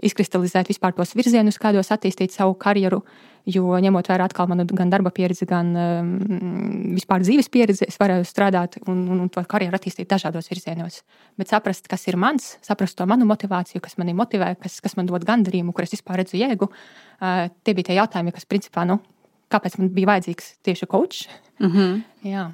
izkristalizēt 0.05 0.71
vispār 0.71 0.95
tos 0.97 1.15
virzienus, 1.17 1.61
kādos 1.61 1.93
attīstīt 1.95 2.35
savu 2.35 2.57
karjeru. 2.61 3.03
Jo 3.45 3.77
ņemot 3.77 4.07
vērā 4.09 4.25
atkal 4.25 4.49
manu 4.49 4.65
gan 4.73 4.89
darba 4.89 5.11
pieredzi, 5.13 5.45
gan 5.45 5.75
um, 5.77 6.13
vispār 6.97 7.21
dzīves 7.21 7.51
pieredzi, 7.53 7.85
es 7.91 8.01
varēju 8.01 8.25
strādāt 8.25 8.79
un, 8.87 9.03
un, 9.13 9.21
un 9.27 9.29
to 9.29 9.43
karjeru 9.45 9.77
attīstīt 9.77 10.09
dažādos 10.09 10.49
virzienos. 10.49 11.03
Bet 11.37 11.53
saprast, 11.53 11.85
kas 11.91 12.09
ir 12.09 12.17
mans, 12.17 12.55
saprast 12.65 12.97
to 12.97 13.05
manu 13.11 13.29
motivāciju, 13.29 13.85
kas 13.85 13.99
mani 14.01 14.17
motivē, 14.17 14.55
kas, 14.63 14.79
kas 14.81 14.97
man 14.97 15.11
dod 15.11 15.29
gandarījumu, 15.29 15.77
kur 15.77 15.85
es 15.85 15.93
vispār 15.93 16.23
redzu 16.23 16.41
jēgu, 16.41 16.71
uh, 16.73 17.45
tie 17.61 17.77
bija 17.77 17.91
tie 17.91 18.01
jautājumi, 18.01 18.33
kas 18.33 18.49
principā, 18.49 18.89
nu, 18.89 19.03
kāpēc 19.53 19.77
man 19.77 19.93
bija 19.93 20.15
vajadzīgs 20.15 20.55
tieši 20.65 20.89
coach. 20.89 21.29
Mm 21.61 21.71
-hmm. 21.71 22.03
Jā. 22.25 22.49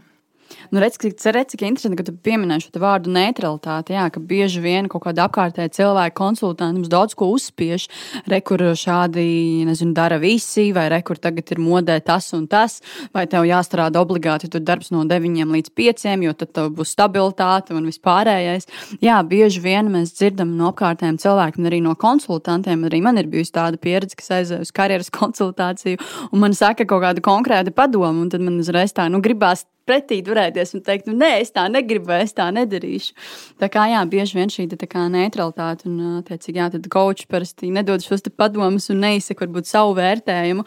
Nu, 0.71 0.80
redz, 0.83 0.99
cik, 1.00 1.16
redz, 1.35 1.52
cik 1.54 1.64
interesanti, 1.66 1.99
ka 1.99 2.07
tu 2.07 2.14
pieminēji 2.14 2.66
šo 2.66 2.80
vārdu 2.83 3.12
neutralitāti. 3.14 3.95
Jā, 3.97 4.07
ka 4.12 4.23
bieži 4.23 4.62
vien 4.62 4.88
kaut 4.90 5.04
kāda 5.07 5.26
apkārtēja 5.26 5.73
cilvēka 5.80 6.14
konsultanti 6.19 6.80
mums 6.80 6.90
daudz 6.92 7.16
ko 7.19 7.30
uzspiež. 7.35 7.87
Rekur 8.30 8.62
šādi 8.78 9.64
nezinu, 9.69 9.95
dara 9.97 10.21
visi, 10.23 10.69
vai 10.76 10.88
rekur 10.92 11.19
tagad 11.23 11.50
ir 11.54 11.62
modē 11.62 11.99
tas 12.04 12.30
un 12.37 12.47
tas, 12.50 12.78
vai 13.16 13.26
tev 13.30 13.47
jāstrādā 13.49 14.02
obligāti 14.02 14.50
tur 14.50 14.62
darbs 14.66 14.92
no 14.95 15.02
9 15.09 15.54
līdz 15.54 15.75
5, 15.80 16.07
jo 16.26 16.37
tad 16.38 16.54
tev 16.57 16.71
būs 16.78 16.95
stabilitāte 16.97 17.75
un 17.76 17.88
vispārējais. 17.90 18.69
Jā, 19.02 19.21
bieži 19.26 19.62
vien 19.64 19.90
mēs 19.92 20.14
dzirdam 20.19 20.54
no 20.59 20.71
apkārtējiem 20.71 21.19
cilvēkiem, 21.23 21.66
arī 21.71 21.83
no 21.85 21.97
konsultantiem. 21.99 22.87
Arī 22.90 23.02
man 23.04 23.19
ir 23.21 23.30
bijusi 23.30 23.54
tāda 23.59 23.80
pieredze, 23.80 24.19
kas 24.19 24.33
aizēja 24.40 24.66
uz 24.66 24.75
karjeras 24.75 25.11
konsultāciju, 25.14 26.00
un 26.30 26.47
man 26.47 26.57
saka 26.57 26.87
kaut 26.87 27.04
kāda 27.07 27.25
konkrēta 27.25 27.75
padoma, 27.75 28.14
un 28.23 28.30
tad 28.33 28.45
man 28.45 28.61
uzreiz 28.62 28.95
tā, 28.97 29.09
nu, 29.11 29.23
gribās 29.25 29.66
pretī 29.90 30.20
turēties 30.26 30.76
un 30.78 30.85
teikt, 30.87 31.11
nu, 31.11 31.16
nē, 31.18 31.32
es 31.42 31.50
tā 31.54 31.66
negribu, 31.73 32.14
es 32.23 32.35
tā 32.37 32.49
nedarīšu. 32.54 33.16
Tā 33.61 33.68
kā 33.73 33.88
jā, 33.90 34.00
bieži 34.11 34.38
vien 34.38 34.52
šī 34.52 34.68
tā 34.70 35.06
neutralitāte 35.11 35.88
un, 35.90 35.99
attiecīgi, 36.20 36.61
jā, 36.62 36.70
tad 36.76 36.87
coach 36.92 37.26
parasti 37.30 37.73
nedod 37.75 38.02
šos 38.04 38.23
padomus 38.37 38.90
un 38.92 39.02
neizsaka 39.04 39.47
varbūt 39.47 39.68
savu 39.70 39.97
vērtējumu. 39.99 40.66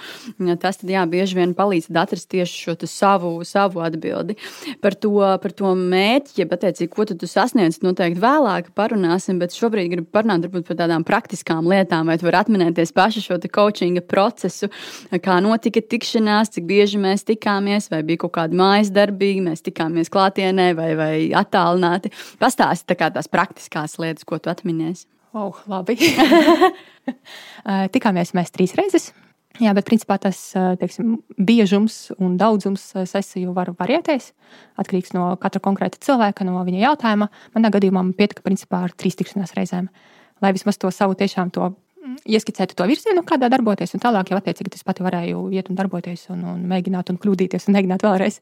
Tas 0.62 0.82
tad, 0.82 0.90
jā, 0.92 1.04
bieži 1.10 1.38
vien 1.40 1.56
palīdz 1.58 1.90
atrast 2.04 2.30
tieši 2.34 2.60
šo 2.66 2.76
savu, 2.90 3.32
savu 3.48 3.84
atbildi. 3.86 4.36
Par 4.84 4.98
to, 5.00 5.14
par 5.44 5.56
to 5.56 5.74
mērķi, 5.78 6.42
ja 6.42 6.48
attiecīgi, 6.50 6.92
ko 6.92 7.06
tu 7.08 7.30
sasniedz, 7.30 7.80
noteikti 7.86 8.22
vēlāk 8.24 8.72
parunāsim, 8.78 9.40
bet 9.42 9.56
šobrīd 9.56 9.92
gribu 9.94 10.10
parunāt 10.14 10.48
varbūt 10.48 10.68
par 10.70 10.80
tādām 10.84 11.06
praktiskām 11.08 11.68
lietām, 11.70 12.10
vai 12.10 12.18
tu 12.20 12.28
vari 12.28 12.42
atminēties 12.42 12.94
pašu 12.96 13.24
šo 13.24 13.40
coachinga 13.54 14.04
procesu, 14.08 14.70
kā 15.24 15.40
notika 15.44 15.82
tikšanās, 15.82 16.54
cik 16.56 16.68
bieži 16.70 17.02
mēs 17.02 17.26
tikāmies, 17.28 17.90
vai 17.92 18.04
bija 18.08 18.24
kaut 18.26 18.36
kāda 18.38 18.58
mājas 18.58 18.92
darba 18.94 19.13
sadarbīgi, 19.14 19.44
mēs 19.46 19.64
tikāmies 19.64 20.12
klātienē 20.12 20.74
vai, 20.76 20.96
vai 20.96 21.16
attālināti. 21.34 22.12
Pastāsti 22.40 22.96
tā 22.96 23.12
tās 23.12 23.30
praktiskās 23.30 24.00
lietas, 24.00 24.26
ko 24.26 24.40
tu 24.40 24.50
atminies. 24.50 25.08
Oh, 25.34 25.54
labi. 25.68 25.98
Eh, 27.64 27.88
tikāmies 27.92 28.30
mēs 28.32 28.52
trīs 28.56 28.74
reizes. 28.80 29.10
Jā, 29.60 29.74
bet 29.76 29.84
principā 29.84 30.16
tas 30.20 30.38
teiksim, 30.80 31.18
biežums 31.36 32.14
un 32.16 32.38
daudzums 32.40 32.94
sesiju 32.96 33.52
var 33.52 33.74
variēties. 33.76 34.30
Atkarīgs 34.80 35.12
no 35.12 35.26
katra 35.36 35.60
konkrēta 35.60 36.00
cilvēka, 36.00 36.46
no 36.48 36.64
viņa 36.64 36.80
jautājuma. 36.80 37.28
Manā 37.56 37.72
gadījumā 37.76 38.00
man 38.00 38.14
pietika 38.16 38.44
principā 38.44 38.86
ar 38.88 38.96
trīs 38.96 39.20
tikšanās 39.20 39.52
reizēm. 39.58 39.90
Lai 40.40 40.54
vismaz 40.56 40.80
to 40.80 40.92
savu 40.96 41.18
tiešām 41.20 41.52
to 41.52 41.74
mm, 41.74 42.22
ieskicētu 42.24 42.80
to 42.80 42.88
virzienu, 42.88 43.26
kādā 43.28 43.52
darboties, 43.52 43.96
un 43.96 44.04
tālāk 44.04 44.32
jau 44.32 44.40
attiecīgi 44.40 44.80
es 44.80 44.88
pati 44.88 45.04
varēju 45.04 45.50
iet 45.52 45.72
un 45.72 45.80
darboties, 45.80 46.30
un, 46.32 46.48
un 46.56 46.64
mēģināt, 46.72 47.12
un 47.12 47.20
kļūdīties, 47.20 47.68
un 47.68 47.80
mēģināt 47.80 48.08
vēlreiz. 48.08 48.40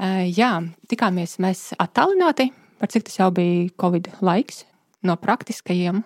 Jā, 0.00 0.54
tikāmies 0.88 1.36
mēs 1.44 1.66
attālināti, 1.80 2.48
par 2.80 2.88
cik 2.88 3.04
tas 3.08 3.18
jau 3.18 3.28
bija 3.36 3.68
Covid 3.80 4.08
laiks. 4.24 4.64
No 5.04 5.16
praktiskajiem 5.20 6.02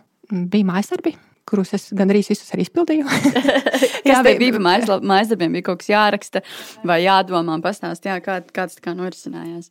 bija 0.51 0.67
mājasdarbi, 0.67 1.15
kurus 1.49 1.75
es 1.77 1.89
gandrīz 1.97 2.31
visus 2.33 2.51
arī 2.55 2.67
izpildīju. 2.67 3.07
jā, 4.09 4.21
bija, 4.27 4.37
bija 4.41 4.61
mājas, 4.67 4.91
mājasdarbiem, 5.03 5.59
bija 5.59 5.69
kaut 5.71 5.83
kas 5.83 5.93
jāraksta 5.93 6.45
vai 6.87 7.03
jādomā, 7.05 7.59
pastāst, 7.65 8.07
jā, 8.09 8.19
kā, 8.25 8.41
kāds 8.55 8.79
tā 8.79 8.89
kā 8.89 8.97
norisinājās. 8.99 9.71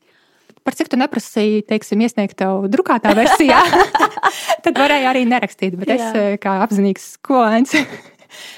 Par 0.63 0.75
cik 0.80 0.88
tu 0.94 0.96
neprasīji, 0.96 1.65
teiksim, 1.68 2.00
iesniegt 2.06 2.38
tev 2.39 2.70
drukātā 2.72 3.12
versijā, 3.18 3.60
tad 4.63 4.77
varēja 4.80 5.10
arī 5.12 5.25
nerakstīt. 5.27 5.75
Bet 5.80 5.92
jā. 5.92 5.98
es, 5.98 6.38
kā 6.44 6.53
apzinīgs 6.63 7.10
skolēns, 7.18 7.74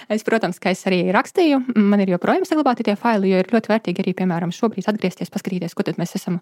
Es, 0.09 0.23
protams, 0.27 0.59
ka 0.61 0.73
es 0.75 0.85
arī 0.89 1.03
rakstīju. 1.15 1.61
Man 1.75 2.03
ir 2.03 2.13
joprojām 2.15 2.45
saglabāti 2.47 2.85
tie 2.87 2.95
faili, 2.99 3.33
jo 3.33 3.41
ir 3.43 3.51
ļoti 3.53 3.71
vērtīgi 3.73 4.03
arī, 4.03 4.15
piemēram, 4.21 4.53
šobrīd 4.55 4.89
atgriezties, 4.91 5.33
paskatīties, 5.33 5.75
ko 5.75 5.85
mēs 5.99 6.15
esam 6.19 6.39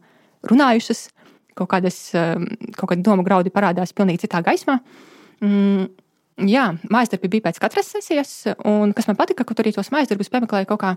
runājušas. 0.49 1.09
Kaut 1.53 1.69
kādas 1.69 1.97
um, 2.17 2.47
kaut 2.73 2.89
kāda 2.89 3.03
domu 3.05 3.25
graudi 3.25 3.53
parādās 3.53 3.93
pilnīgi 3.93 4.25
citā 4.25 4.41
gaismā. 4.45 4.79
Mm, 5.43 5.85
jā, 6.49 6.65
mājasdarbi 6.89 7.29
bija 7.35 7.47
pēc 7.49 7.59
katras 7.61 7.91
sesijas, 7.93 8.31
un 8.65 8.93
kas 8.97 9.09
man 9.09 9.19
patika, 9.19 9.45
ka 9.45 9.53
tur 9.53 9.67
arī 9.67 9.75
tos 9.75 9.91
mājasdarbus 9.93 10.31
piemeklēja 10.33 10.69
kaut 10.71 10.81
kā 10.81 10.93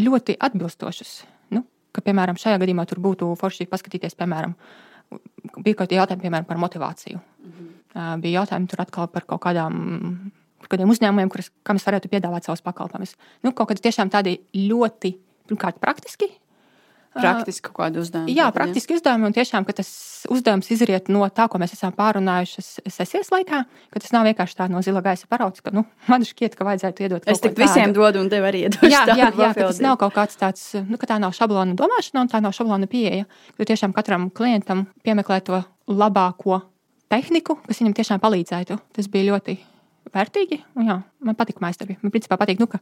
ļoti 0.00 0.36
atbilstošus. 0.42 1.12
Nu, 1.54 1.64
ka, 1.94 2.02
piemēram, 2.06 2.38
šajā 2.40 2.58
gadījumā 2.62 2.86
tur 2.90 3.02
būtu 3.04 3.30
forši 3.38 3.68
paskatīties, 3.70 4.18
piemēram, 4.18 4.56
bija 5.58 5.74
kaut 5.74 5.86
kādi 5.86 5.98
jautājumi 5.98 6.26
piemēram, 6.26 6.48
par 6.48 6.60
motivāciju. 6.62 7.20
Mm 7.20 7.52
-hmm. 7.52 8.20
Bija 8.22 8.40
jautājumi 8.40 8.68
tur 8.70 8.82
atkal 8.82 9.08
par 9.08 9.26
kaut 9.26 9.42
kādām 9.42 10.30
kādiem 10.68 10.92
uzņēmumiem, 10.92 11.30
kuras, 11.32 11.48
kam 11.64 11.80
es 11.80 11.86
varētu 11.86 12.10
piedāvāt 12.12 12.44
savus 12.44 12.64
pakalpojumus. 12.66 13.16
Nu, 13.46 13.54
kaut 13.56 13.70
kādi 13.70 13.86
tiešām 13.88 14.12
tādi 14.12 14.38
ļoti, 14.54 15.14
pirmkārt, 15.48 15.80
praktiski. 15.80 16.28
Praktiski 17.10 17.66
kaut 17.66 17.74
kādu 17.80 18.04
uzdevumu. 18.04 18.30
Jā, 18.30 18.46
praktiski 18.54 18.94
uzdevumi. 18.94 19.26
Un 19.26 19.34
tiešām 19.34 19.64
tas 19.66 19.88
uzdevums 20.30 20.68
izriet 20.70 21.08
no 21.10 21.24
tā, 21.34 21.48
ko 21.50 21.58
mēs 21.58 21.72
esam 21.74 21.90
pārunājuši 21.96 22.62
sesijas 22.86 23.32
laikā. 23.34 23.64
Ka 23.90 24.02
tas 24.02 24.12
nav 24.14 24.28
vienkārši 24.28 24.58
tā 24.60 24.68
no 24.70 24.78
zila 24.86 25.02
gaisa 25.02 25.26
paraugs, 25.30 25.64
ka 25.64 25.72
nu, 25.74 25.82
man 26.10 26.26
šķiet, 26.26 26.54
ka 26.54 26.66
vajadzētu 26.68 27.06
iedot. 27.06 27.26
Es 27.30 27.42
tik 27.42 27.58
visiem 27.58 27.90
dodu, 27.96 28.22
un 28.22 28.30
tev 28.30 28.46
arī 28.46 28.62
iedodu. 28.68 28.92
Jā, 28.92 29.02
jā, 29.10 29.32
jā 29.34 29.50
tas 29.58 29.82
nav 29.82 29.98
kaut 30.02 30.14
kāds 30.14 30.38
tāds, 30.38 30.68
nu, 30.86 31.00
ka 31.02 31.10
tā 31.10 31.18
nav 31.22 31.34
šablona 31.34 31.74
domāšana 31.78 32.22
un 32.22 32.30
tā 32.30 32.42
nav 32.44 32.54
šablona 32.54 32.86
pieeja. 32.90 33.26
Tu 33.58 33.66
tiešām 33.72 33.96
katram 33.96 34.30
klientam 34.30 34.86
piemeklē 35.02 35.40
to 35.50 35.64
labāko 35.90 36.62
tehniku, 37.10 37.58
kas 37.66 37.82
viņam 37.82 37.98
tiešām 37.98 38.22
palīdzētu. 38.22 38.78
Tas 38.94 39.10
bija 39.10 39.32
ļoti 39.32 39.58
vērtīgi. 40.14 40.60
Jā, 40.86 41.00
man 41.26 41.38
patīk 41.38 41.60
mākslinieckība. 41.62 42.04
Man 42.04 42.14
principā 42.14 42.38
patīk, 42.40 42.62
nu, 42.62 42.68
ka 42.70 42.80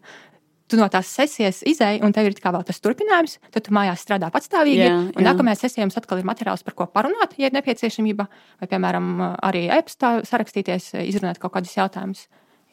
tu 0.68 0.78
no 0.78 0.86
tās 0.92 1.10
sesijas 1.16 1.62
izēji, 1.68 2.02
un 2.04 2.12
tev 2.14 2.28
ir 2.28 2.36
vēl 2.38 2.64
tas 2.68 2.80
turpinājums. 2.84 3.38
Tad 3.54 3.66
tu 3.66 3.74
mājās 3.76 4.04
strādā 4.04 4.30
patstāvīgi. 4.32 4.84
Jā, 4.84 4.92
jā. 4.92 5.02
Un 5.16 5.28
nākamajā 5.28 5.62
sesijā 5.62 5.84
jums 5.86 5.98
atkal 6.00 6.20
ir 6.20 6.28
materiāls, 6.28 6.64
par 6.66 6.76
ko 6.78 6.88
parunāt, 6.92 7.36
ja 7.40 7.48
ir 7.48 7.56
nepieciešamība. 7.56 8.28
Vai, 8.60 8.70
piemēram, 8.70 9.12
arī 9.48 9.66
e-pastā 9.78 10.18
sarakstīties, 10.28 10.92
izrunāt 11.08 11.40
kaut 11.42 11.56
kādus 11.56 11.76
jautājumus. 11.78 12.26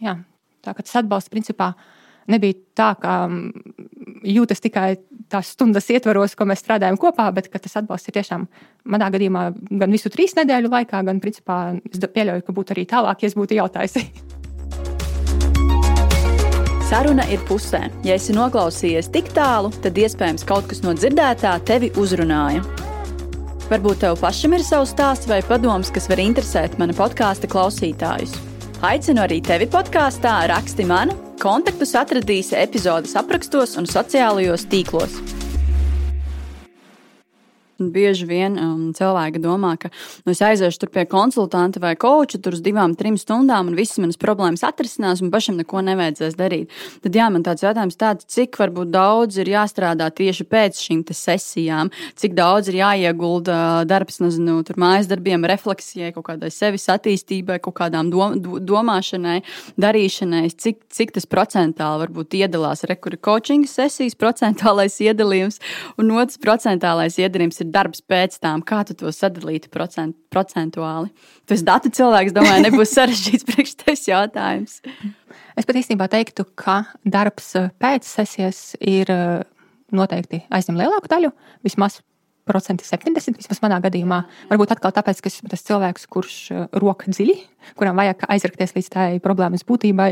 Jā, 0.04 0.18
tā 0.66 0.76
kā 0.76 0.84
tas 0.84 1.00
atbalsts 1.02 1.32
principā 1.32 1.74
nebija 2.32 2.58
tā, 2.78 2.90
ka 3.00 3.16
mm, 3.30 3.66
jūtas 4.36 4.64
tikai 4.64 4.96
tās 5.32 5.54
stundas 5.56 5.88
ietvaros, 5.94 6.36
ko 6.38 6.48
mēs 6.50 6.64
strādājam 6.64 6.98
kopā, 7.02 7.28
bet 7.36 7.52
tas 7.54 7.78
atbalsts 7.82 8.10
ir 8.10 8.18
tiešām 8.18 8.48
manā 8.92 9.10
gadījumā 9.14 9.48
gan 9.82 9.94
visu 9.94 10.12
trīs 10.14 10.36
nedēļu 10.38 10.72
laikā, 10.74 11.04
gan 11.06 11.22
principā 11.24 11.60
es 11.86 12.02
pieļauju, 12.02 12.46
ka 12.46 12.56
būtu 12.58 12.76
arī 12.76 12.88
tālāk, 12.90 13.24
ja 13.24 13.32
es 13.32 13.38
būtu 13.38 13.60
jautājis. 13.62 14.00
Saruna 16.86 17.24
ir 17.34 17.42
pusē. 17.50 17.88
Ja 18.06 18.14
esi 18.14 18.34
noklausījies 18.36 19.08
tik 19.10 19.32
tālu, 19.34 19.72
tad 19.82 19.98
iespējams 19.98 20.46
kaut 20.46 20.68
kas 20.70 20.84
no 20.86 20.92
dzirdētā 20.94 21.56
tevi 21.66 21.90
uzrunāja. 21.98 22.62
Varbūt 23.72 24.04
tev 24.04 24.20
pašam 24.22 24.54
ir 24.54 24.62
savs 24.62 24.94
stāsts 24.94 25.26
vai 25.26 25.40
padoms, 25.48 25.90
kas 25.90 26.06
var 26.12 26.22
interesēt 26.22 26.78
mana 26.78 26.94
podkāstu 26.94 27.50
klausītājus. 27.50 28.36
Aicinu 28.86 29.24
arī 29.24 29.40
tevi 29.42 29.66
podkāstā, 29.74 30.36
raksti 30.52 30.86
man, 30.86 31.16
kontaktus 31.42 31.96
atradīsi 31.98 32.54
epizodes 32.62 33.18
aprakstos 33.18 33.74
un 33.82 33.90
sociālajos 33.90 34.68
tīklos. 34.70 35.18
Bieži 37.80 38.28
vien 38.30 38.56
um, 38.60 38.84
cilvēki 38.96 39.42
domā, 39.44 39.74
ka 39.80 39.90
nu, 40.24 40.32
es 40.32 40.42
aiziešu 40.46 40.88
pie 40.94 41.04
konsultanta 41.10 41.82
vai 41.84 41.96
koča 42.00 42.40
tur 42.40 42.56
uz 42.56 42.62
divām, 42.64 42.96
trim 42.96 43.18
stundām, 43.20 43.68
un 43.72 43.76
visas 43.76 44.00
manas 44.00 44.20
problēmas 44.22 44.64
atrisinās, 44.64 45.24
un 45.24 45.32
pašam 45.34 45.58
neko 45.60 45.82
nevajadzēs 45.84 46.38
darīt. 46.40 46.72
Tad 47.04 47.18
jā, 47.20 47.28
man 47.34 47.44
tāds 47.44 47.66
jautājums 47.66 48.00
tāds, 48.00 48.28
cik 48.32 48.56
daudz 48.92 49.40
ir 49.42 49.52
jāstrādā 49.52 50.08
tieši 50.16 50.46
pēc 50.48 50.80
šīm 50.80 51.04
sesijām, 51.12 51.92
cik 52.16 52.36
daudz 52.38 52.70
ir 52.72 52.80
jāiegulda 52.80 53.58
darbs, 53.90 54.22
nezinu, 54.24 54.62
tur 54.68 54.80
mājas 54.82 55.10
darbiem, 55.12 55.44
refleksijai, 55.50 56.14
kaut 56.16 56.28
kādai 56.30 56.52
sevis 56.54 56.88
attīstībai, 56.92 57.60
kaut 57.64 57.76
kādām 57.80 58.12
dom, 58.14 58.38
domāšanai, 58.64 59.42
darīšanai, 59.82 60.46
cik, 60.56 60.82
cik 60.94 61.16
tas 61.18 61.28
procentāli 61.30 62.06
varbūt 62.06 62.38
iedalās? 62.40 62.86
Rekuri 62.88 63.20
coaching 63.20 63.68
sesijas, 63.70 64.18
procentālais 64.20 64.98
iedalījums, 65.04 65.60
un 66.00 66.16
otrs 66.16 66.40
procentālais 66.42 67.20
iedalījums 67.22 67.65
ir 67.66 67.74
darbs 67.74 68.04
pēc 68.06 68.38
tam, 68.44 68.64
kā 68.66 68.84
tu 68.88 68.96
to 68.98 69.12
sadalītu 69.14 69.72
procent, 69.74 70.16
procentuāli. 70.34 71.12
Tas 71.50 71.66
datu 71.66 71.92
cilvēks, 71.94 72.36
domāju, 72.36 72.68
nebūs 72.70 72.94
sarežģīts 72.98 73.48
priekš 73.50 73.76
tevis 73.82 74.08
jautājums. 74.10 74.80
Es 75.56 75.68
pat 75.68 75.78
īstenībā 75.80 76.08
teiktu, 76.12 76.44
ka 76.60 76.82
darbs 77.08 77.54
eh, 77.60 77.70
pēc 77.80 78.08
sesijas 78.08 78.74
ir 78.84 79.12
eh, 79.12 79.46
noteikti 79.96 80.44
aizņem 80.54 80.82
lielāku 80.82 81.12
daļu, 81.12 81.32
vismaz 81.66 82.02
procenti 82.46 82.86
70, 82.86 83.40
vismaz 83.40 83.62
manā 83.64 83.80
gadījumā. 83.82 84.20
Varbūt 84.52 84.76
atkal 84.76 84.94
tāpēc, 84.94 85.22
ka 85.24 85.32
esmu 85.32 85.50
tas 85.52 85.64
cilvēks, 85.66 86.10
kurš 86.12 86.36
eh, 86.52 86.66
roka 86.84 87.08
dziļi, 87.12 87.38
kuram 87.80 88.02
vajag 88.02 88.28
aizrakties 88.36 88.76
līdz 88.76 88.92
tai 88.98 89.08
problēmas 89.24 89.64
būtībai, 89.68 90.12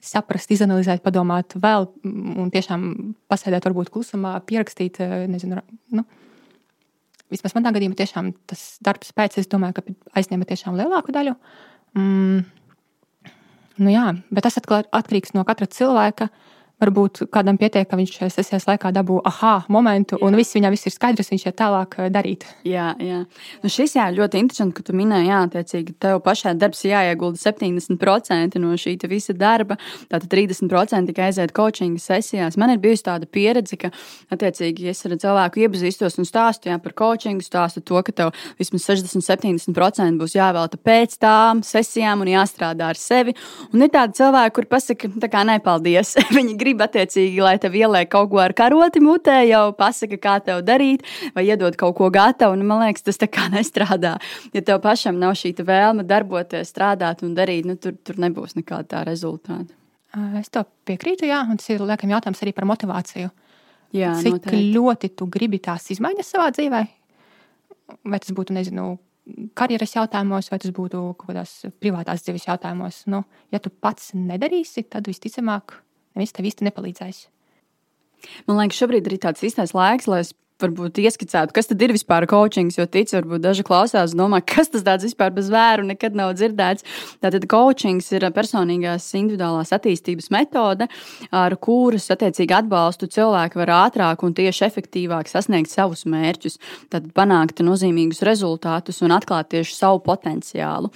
saprast, 0.00 0.48
izanalizēt, 0.54 1.02
padomāt 1.04 1.58
vēl 1.60 1.90
un 2.08 2.48
tiešām 2.52 2.86
pasēdēt, 3.28 3.68
varbūt 3.68 3.92
klusumā, 3.92 4.38
pierakstīt, 4.48 4.96
nezinu, 5.28 5.60
nu, 5.92 6.06
vismaz 7.32 7.56
manā 7.56 7.72
gadījumā, 7.76 7.98
tiešām 7.98 8.32
tas 8.50 8.64
darbs 8.84 9.12
pēc, 9.16 9.38
es 9.42 9.50
domāju, 9.50 9.78
ka 9.78 10.20
aizņēma 10.20 10.48
tiešām 10.48 10.78
lielāku 10.78 11.14
daļu. 11.14 11.36
Mm. 11.98 12.46
Nu 13.80 13.92
jā, 13.92 14.10
bet 14.28 14.44
tas 14.44 14.58
atkal 14.60 14.84
atkarīgs 14.92 15.32
no 15.32 15.46
katra 15.48 15.68
cilvēka. 15.70 16.28
Uh, 16.28 16.59
Varbūt 16.80 17.26
kādam 17.32 17.58
pietiek, 17.60 17.84
ka 17.88 17.98
viņš 17.98 18.14
sesijas 18.32 18.64
laikā 18.68 18.88
dabū 18.96 19.18
ah, 19.28 19.66
momentu, 19.68 20.16
jā. 20.16 20.24
un 20.24 20.36
viss 20.38 20.56
viņam 20.56 20.72
viss 20.72 20.88
ir 20.88 20.94
skaidrs, 20.94 21.28
viņš 21.32 21.46
iet 21.50 21.56
tālāk 21.58 21.96
eh, 22.00 22.08
darīt. 22.12 22.46
Jā, 22.64 22.94
jā. 22.96 23.18
Nu 23.60 23.70
šis 23.72 23.98
jā, 23.98 24.06
ļoti 24.16 24.40
interesanti, 24.40 24.76
ka 24.78 24.86
tu 24.86 24.94
minēji, 24.96 25.28
jā, 25.28 25.40
attiecīgi, 25.48 25.96
tev 26.00 26.22
pašā 26.24 26.54
darbs 26.56 26.80
jāiegulda 26.88 27.36
70% 27.42 28.62
no 28.62 28.72
šī 28.80 28.96
visa 29.10 29.34
darba, 29.36 29.76
tātad 30.08 30.28
30% 30.32 31.10
tikai 31.10 31.28
aiziet 31.28 31.52
coaching 31.56 32.00
sesijās. 32.00 32.56
Man 32.60 32.72
ir 32.72 32.80
bijusi 32.80 33.04
tāda 33.10 33.28
pieredze, 33.28 33.76
ka, 33.80 33.92
attiecīgi, 34.32 34.88
es 34.94 35.04
ar 35.04 35.16
cilvēku 35.20 35.64
iepazīstos 35.66 36.16
un 36.20 36.28
stāstu 36.28 36.72
jā, 36.72 36.78
par 36.80 36.96
coaching, 36.96 37.44
stāstu 37.44 37.84
to, 37.84 38.00
ka 38.06 38.14
tev 38.16 38.32
vismaz 38.60 38.88
60-70% 38.88 40.20
būs 40.20 40.36
jāvelta 40.38 40.80
pēc 40.80 41.18
tām 41.20 41.60
sesijām 41.66 42.24
un 42.24 42.32
jāstrādā 42.32 42.90
ar 42.94 43.00
sevi. 43.00 43.36
Un 43.74 43.84
ir 43.84 43.92
tādi 43.92 44.16
cilvēki, 44.20 44.56
kur 44.56 44.68
pasaka, 44.70 45.10
tā 45.20 45.30
kā 45.32 45.44
nepaldies. 45.48 46.16
Viņi 46.36 46.56
grib 46.60 46.69
grib 46.70 46.84
attiecīgi, 46.84 47.40
lai 47.42 47.56
tev 47.60 47.74
ieliek 47.74 48.08
kaut 48.10 48.30
ko 48.30 48.40
ar 48.42 48.54
karoti 48.56 49.02
mutē, 49.02 49.40
jau 49.48 49.72
pasaka, 49.76 50.18
kā 50.20 50.36
tev 50.44 50.62
darīt, 50.66 51.02
vai 51.34 51.46
iedod 51.48 51.74
kaut 51.78 51.96
ko 51.98 52.10
gatavu. 52.14 52.54
Un, 52.54 52.64
man 52.68 52.84
liekas, 52.84 53.04
tas 53.06 53.18
tā 53.20 53.28
kā 53.30 53.48
nestrādā. 53.54 54.16
Ja 54.54 54.62
tev 54.62 54.80
pašam 54.84 55.18
nav 55.20 55.34
šī 55.38 55.54
vēlme 55.58 56.06
darboties, 56.06 56.70
strādāt 56.70 57.24
un 57.26 57.34
darīt, 57.34 57.66
nu, 57.66 57.76
tur, 57.76 57.96
tur 58.04 58.20
nebūs 58.22 58.56
nekāda 58.58 58.88
tā 58.94 59.02
rezultāta. 59.08 59.74
Es 60.40 60.50
to 60.50 60.64
piekrītu, 60.88 61.28
jā, 61.30 61.44
un 61.46 61.58
tas 61.60 61.68
ir 61.70 61.82
liekam 61.86 62.10
jautājums 62.10 62.40
arī 62.42 62.54
par 62.54 62.66
motivāciju. 62.66 63.30
Jā, 63.94 64.14
Cik 64.18 64.38
noteikti. 64.38 64.64
ļoti 64.74 65.12
tu 65.18 65.26
gribi 65.30 65.58
tās 65.62 65.86
izmaiņas 65.94 66.34
savā 66.34 66.48
dzīvē? 66.54 66.80
Vai 68.06 68.18
tas 68.22 68.34
būtu, 68.34 68.54
nezinu, 68.54 68.92
karjeras 69.58 69.94
jautājumos, 69.96 70.50
vai 70.50 70.58
tas 70.62 70.74
būtu 70.74 71.02
kaut 71.18 71.30
kādās 71.30 71.54
privātās 71.82 72.22
dzīves 72.26 72.46
jautājumos. 72.46 73.04
Nu, 73.10 73.24
ja 73.54 73.62
tu 73.62 73.70
pats 73.70 74.12
nedarīsi, 74.14 74.86
tad 74.90 75.10
visticamāk 75.10 75.78
neviens 76.14 76.34
tev 76.36 76.48
īsti 76.50 76.66
nepalīdzēs. 76.68 77.22
Man 78.48 78.58
liekas, 78.60 78.78
šobrīd 78.82 79.08
ir 79.08 79.16
tāds 79.22 79.44
īstais 79.46 79.72
laiks, 79.76 80.08
lai 80.10 80.22
es 80.24 80.34
varbūt 80.62 81.00
ieskicētu, 81.02 81.54
kas 81.56 81.70
tad 81.70 81.82
ir 81.82 81.94
vispār 81.94 82.26
coaching. 82.30 82.70
Jo 82.76 82.86
tic, 82.86 83.10
varbūt 83.14 83.42
daži 83.44 83.64
klausās, 83.66 84.14
domā, 84.16 84.42
kas 84.44 84.70
tas 84.72 84.84
tāds 84.86 85.06
vispār 85.08 85.32
bez 85.34 85.50
vēru 85.52 85.86
nekad 85.88 86.16
nav 86.18 86.34
dzirdēts. 86.38 86.86
Tātad 87.24 87.46
coaching 87.50 88.02
ir 88.14 88.26
personīgās 88.34 89.08
individuālās 89.18 89.72
attīstības 89.76 90.30
metode, 90.34 90.88
ar 91.34 91.56
kuras 91.60 92.10
attiecīgi 92.14 92.56
atbalstu 92.56 93.08
cilvēku 93.10 93.60
var 93.60 93.74
ātrāk 93.80 94.24
un 94.26 94.34
tieši 94.36 94.66
efektīvāk 94.68 95.30
sasniegt 95.30 95.72
savus 95.72 96.06
mērķus, 96.10 96.58
tad 96.92 97.10
panākt 97.16 97.62
nozīmīgus 97.64 98.22
rezultātus 98.26 99.02
un 99.04 99.14
atklāt 99.16 99.50
tieši 99.54 99.76
savu 99.76 100.02
potenciālu. 100.06 100.90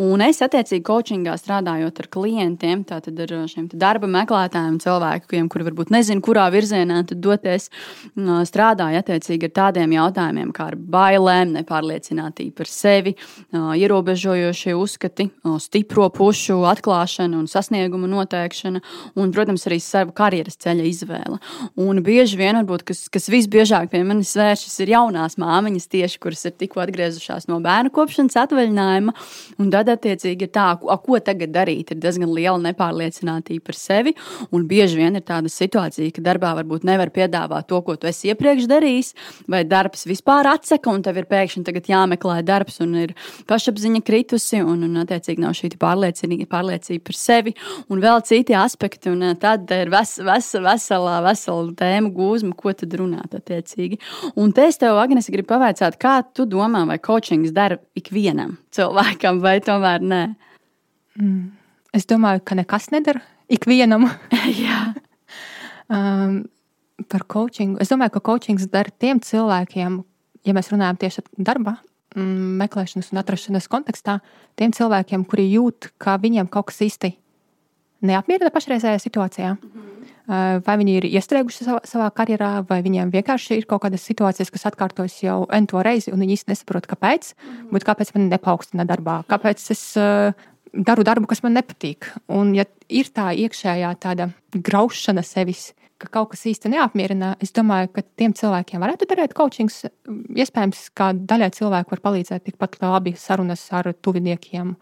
Un 0.00 0.22
es 0.24 0.42
attiecīgi 0.44 0.84
coachingā 0.86 1.36
strādājot 1.40 2.02
ar 2.02 2.10
klientiem, 2.12 2.84
tātad 2.88 3.18
ar 3.24 3.34
šiem 3.50 3.68
darba 3.74 4.10
meklētājiem, 4.10 4.78
cilvēkiem, 4.82 5.48
kuri 5.52 5.68
varbūt 5.70 5.92
nezina, 5.94 6.24
kurā 6.24 6.48
virzienā 6.54 7.02
doties, 7.12 7.68
strādājot 8.16 9.07
attiecīgi 9.08 9.48
ar 9.48 9.54
tādiem 9.56 9.92
jautājumiem 9.96 10.52
kā 10.56 10.68
bailēm, 10.76 11.54
nepārliecinātību 11.56 12.54
par 12.58 12.68
sevi, 12.68 13.14
ierobežojošie 13.52 14.74
uzskati, 14.76 15.28
stipro 15.64 16.08
pušu 16.12 16.60
atklāšana 16.68 17.38
un 17.38 17.48
sasniegumu 17.48 18.08
noteikšana, 18.10 18.82
un, 19.16 19.32
protams, 19.32 19.64
arī 19.68 19.80
savu 19.82 20.12
karjeras 20.16 20.58
ceļa 20.60 20.86
izvēle. 20.88 21.38
Un 21.80 22.02
bieži 22.04 22.38
vien, 22.40 22.58
varbūt, 22.60 22.84
kas, 22.88 23.06
kas 23.12 23.28
visbiežāk 23.32 23.90
pie 23.92 24.02
manis 24.06 24.34
vēršas, 24.38 24.76
ir 24.84 24.94
jaunās 24.94 25.38
māmiņas, 25.40 25.88
tieši, 25.94 26.20
kuras 26.22 26.44
ir 26.48 26.56
tikko 26.58 26.82
atgriezušās 26.84 27.48
no 27.48 27.60
bērnu 27.64 27.92
kopšanas 27.94 28.36
atvaļinājuma, 28.44 29.14
un 29.58 29.72
tad, 29.72 29.92
attiecīgi, 29.94 30.48
ir 30.48 30.52
tā, 30.54 30.68
ko, 30.80 30.92
ko 31.04 31.20
tagad 31.24 31.54
darīt. 31.54 31.94
Ir 31.94 32.02
diezgan 32.02 32.32
liela 32.34 32.58
nepārliecinātība 32.68 33.68
par 33.70 33.78
sevi, 33.78 34.14
un 34.52 34.68
bieži 34.68 35.00
vien 35.00 35.16
ir 35.18 35.24
tāda 35.26 35.50
situācija, 35.52 36.12
ka 36.14 36.24
darbā 36.24 36.54
varbūt 36.60 36.86
nevar 36.88 37.12
piedāvāt 37.14 37.68
to, 37.70 37.80
ko 37.86 37.96
tu 37.96 38.10
esi 38.10 38.32
iepriekš 38.32 38.68
darījis 38.68 38.97
darījis, 38.98 39.14
vai 39.48 39.64
darbs 39.64 40.06
vispār 40.06 40.46
atsaka, 40.46 40.90
un 40.90 41.02
tev 41.02 41.18
ir 41.18 41.26
pēkšņi 41.28 41.88
jāmeklē 41.88 42.42
darbs, 42.44 42.80
un 42.80 42.94
ir 42.96 43.14
pašapziņa 43.46 44.02
kritusi, 44.02 44.62
un, 44.62 44.82
un 44.84 44.96
attiecīgi 45.02 45.40
nav 45.40 45.54
šī 45.54 45.70
pārliecība, 45.78 47.04
par 47.04 47.14
sevi, 47.16 47.54
un 47.88 48.00
vēl 48.00 48.22
citi 48.24 48.54
aspekti. 48.54 49.10
Un 49.10 49.36
tad 49.38 49.70
ir 49.70 49.90
ves, 49.90 50.18
ves, 50.18 50.54
veselā, 50.54 51.20
vesela 51.24 51.72
tēma 51.78 52.10
gūzma, 52.12 52.54
ko 52.56 52.72
tad 52.72 52.94
runāt 52.98 53.34
attiecīgi. 53.34 53.98
Un 54.36 54.52
te 54.52 54.68
es 54.68 54.78
tev, 54.78 54.98
Agnes, 54.98 55.30
gribu 55.30 55.54
pavaicāt, 55.54 55.98
kā 56.00 56.22
tu 56.34 56.46
domā, 56.46 56.84
vai 56.88 56.98
coachings 56.98 57.54
dara 57.54 57.78
ikvienam 57.98 58.58
cilvēkam, 58.74 59.40
vai 59.40 59.58
tomēr 59.64 60.04
nē? 60.04 60.22
Mm. 61.18 61.48
Es 61.96 62.04
domāju, 62.06 62.44
ka 62.44 62.54
nekas 62.58 62.90
nedara 62.92 63.22
ikvienam. 63.50 64.06
Jā. 64.64 64.92
um, 65.94 66.42
par 67.06 67.24
coachingu. 67.30 67.78
Es 67.82 67.92
domāju, 67.92 68.16
ka 68.16 68.24
coachings 68.32 68.66
dara 68.72 68.90
tiem 68.90 69.20
cilvēkiem, 69.22 70.00
ja 70.48 70.54
mēs 70.56 70.72
runājam 70.72 70.98
tieši 70.98 71.24
darba 71.36 71.76
mm, 72.16 72.58
meklēšanas 72.62 73.12
un 73.12 73.22
atrašanās 73.22 73.70
kontekstā, 73.70 74.18
tiem 74.58 74.74
cilvēkiem, 74.74 75.26
kuri 75.28 75.48
jūt, 75.52 75.92
ka 76.02 76.18
viņiem 76.22 76.50
kaut 76.50 76.72
kas 76.72 76.82
īsti 76.88 77.12
neapmierina 78.08 78.50
pašreizējā 78.54 78.98
situācijā. 79.02 79.54
Mm 79.54 79.70
-hmm. 79.70 79.84
Vai 80.66 80.74
viņi 80.76 80.94
ir 80.98 81.04
iestrēguši 81.08 81.64
savā, 81.64 81.78
savā 81.88 82.10
karjerā, 82.12 82.66
vai 82.68 82.82
viņiem 82.84 83.10
vienkārši 83.10 83.56
ir 83.56 83.64
kaut 83.64 83.82
kādas 83.82 84.04
situācijas, 84.04 84.50
kas 84.52 84.66
atkārtojas 84.68 85.22
jau 85.22 85.46
ento 85.48 85.80
reizi, 85.82 86.12
un 86.12 86.20
viņi 86.20 86.36
īsti 86.36 86.50
nesaprot, 86.52 86.86
kāpēc. 86.86 87.32
Mm 87.32 87.48
-hmm. 87.48 87.72
Bet 87.72 87.84
kāpēc 87.84 88.14
man 88.14 88.28
nepaukstina 88.28 88.84
darbā? 88.84 89.24
Kāpēc 89.24 89.70
es 89.70 89.96
uh, 89.96 90.32
daru 90.72 91.02
darbu, 91.02 91.26
kas 91.26 91.42
man 91.42 91.54
nepatīk? 91.54 92.12
Un, 92.28 92.54
ja 92.54 92.64
ir 92.88 93.04
tā 93.04 93.32
iekšējā 93.32 93.94
tāda 94.00 94.30
graušana 94.52 95.22
sevis, 95.22 95.72
ka 95.98 96.08
kaut 96.12 96.32
kas 96.32 96.44
īsti 96.50 96.70
neapmierina, 96.72 97.32
es 97.42 97.52
domāju, 97.56 97.90
ka 97.96 98.04
tiem 98.18 98.34
cilvēkiem 98.36 98.82
varētu 98.82 99.08
darīt 99.10 99.34
coachings. 99.36 99.82
Iespējams, 100.08 100.88
ka 100.96 101.10
daļai 101.16 101.50
cilvēku 101.56 101.94
var 101.96 102.02
palīdzēt 102.06 102.46
tikpat 102.46 102.78
labi 102.84 103.14
sarunas 103.18 103.64
ar 103.74 103.90
tuviniekiem, 103.92 104.74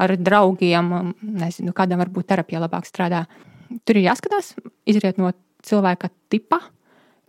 ar 0.00 0.16
draugiem, 0.16 0.92
nezinu, 1.20 1.74
kādam 1.76 2.00
varbūt 2.02 2.30
terapija 2.32 2.62
labāk 2.64 2.88
strādā. 2.88 3.26
Tur 3.84 3.98
ir 3.98 4.08
jāskatās, 4.08 4.54
izriet 4.88 5.20
no 5.20 5.32
cilvēka 5.66 6.10
tipa, 6.32 6.60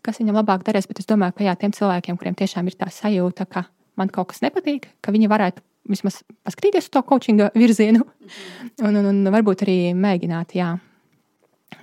kas 0.03 0.19
viņam 0.19 0.39
labāk 0.41 0.63
darīs. 0.67 0.87
Bet 0.89 1.03
es 1.03 1.09
domāju, 1.09 1.37
ka 1.37 1.47
jā, 1.47 1.57
tiem 1.59 1.75
cilvēkiem, 1.75 2.19
kuriem 2.19 2.39
tiešām 2.39 2.71
ir 2.71 2.79
tā 2.79 2.89
sajūta, 2.91 3.47
ka 3.47 3.67
man 3.99 4.11
kaut 4.11 4.31
kas 4.31 4.43
nepatīk, 4.43 4.89
ka 5.03 5.13
viņi 5.15 5.31
varētu 5.31 5.63
vismaz 5.91 6.21
paskatīties 6.47 6.87
uz 6.87 6.93
to 6.95 7.03
coachinga 7.03 7.49
virzienu 7.59 8.05
un, 8.83 8.95
un, 8.95 9.07
un 9.11 9.31
varbūt 9.35 9.65
arī 9.65 9.77
mēģināt. 9.97 10.55
Jā. 10.55 10.73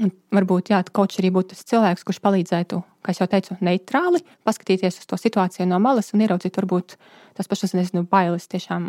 Un 0.01 0.13
varbūt 0.35 0.71
jā, 0.73 0.81
kaut 0.95 1.17
arī 1.19 1.33
būtu 1.35 1.55
tas 1.55 1.67
cilvēks, 1.71 2.05
kurš 2.07 2.21
palīdzētu, 2.25 2.81
kā 3.07 3.15
jau 3.17 3.29
teicu, 3.31 3.57
neitrāli 3.65 4.23
paskatīties 4.47 5.01
uz 5.03 5.09
to 5.11 5.19
situāciju 5.21 5.67
no 5.71 5.81
malas 5.83 6.13
un 6.15 6.23
ieraudzīt, 6.25 6.57
varbūt 6.61 6.97
tās 7.39 7.51
pašas, 7.51 7.75
nezinu, 7.79 8.05
bailes, 8.11 8.49
tiešām 8.51 8.89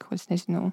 kaut 0.00 0.08
kādas, 0.10 0.28
nezinu, 0.32 0.72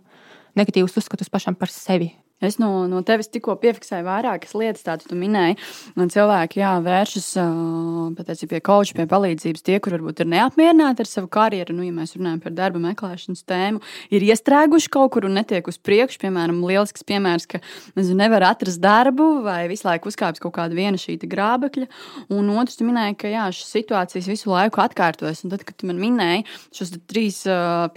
negatīvas 0.60 0.98
uzskatus 1.00 1.32
pašam 1.32 1.58
par 1.60 1.72
sevi. 1.74 2.14
Es 2.40 2.56
no, 2.56 2.88
no 2.88 3.02
tevis 3.04 3.28
tikko 3.28 3.58
piefiksēju 3.60 4.06
vairākas 4.08 4.54
lietas, 4.56 4.86
tādas 4.86 5.10
tu 5.10 5.18
minēji. 5.20 5.58
Cilvēki 6.00 6.62
jā, 6.62 6.72
vēršas 6.86 7.26
pateici, 8.16 8.48
pie 8.48 8.62
koča, 8.64 8.96
pie 8.96 9.06
palīdzības. 9.12 9.64
Tie, 9.68 9.76
kur 9.84 9.98
varbūt 9.98 10.24
ir 10.24 10.30
neapmierināti 10.32 11.04
ar 11.04 11.10
savu 11.10 11.28
karjeru, 11.32 11.76
nu, 11.76 11.84
ja 11.84 11.92
mēs 11.96 12.16
runājam 12.16 12.40
par 12.46 12.56
darba 12.56 12.80
meklēšanas 12.84 13.44
tēmu, 13.44 13.84
ir 14.16 14.24
iestrēguši 14.30 14.92
kaut 14.94 15.12
kur 15.16 15.28
un 15.28 15.36
netiek 15.36 15.68
uz 15.68 15.76
priekšu. 15.84 16.22
Piemēram, 16.24 16.62
lielisks 16.64 17.04
piemērs, 17.08 17.48
ka 17.52 17.60
nezinu, 18.00 18.22
nevar 18.24 18.48
atrast 18.54 18.80
darbu 18.84 19.28
vai 19.44 19.66
visu 19.72 19.90
laiku 19.90 20.08
uzkāpjas 20.08 20.40
kaut 20.46 20.56
kāda 20.56 20.80
viena 20.80 21.00
šī 21.00 21.18
grābekļa. 21.20 21.90
Un 22.32 22.54
otrs, 22.56 22.80
tu 22.80 22.88
minēji, 22.88 23.20
ka 23.20 23.34
jā, 23.34 23.50
šīs 23.52 23.76
situācijas 23.82 24.32
visu 24.32 24.54
laiku 24.54 24.80
atkārtojas. 24.86 25.44
Un 25.44 25.52
tad, 25.58 25.68
kad 25.68 25.76
tu 25.76 25.92
man 25.92 26.00
minēji 26.00 26.48
šos 26.72 26.96
trīs 27.12 27.44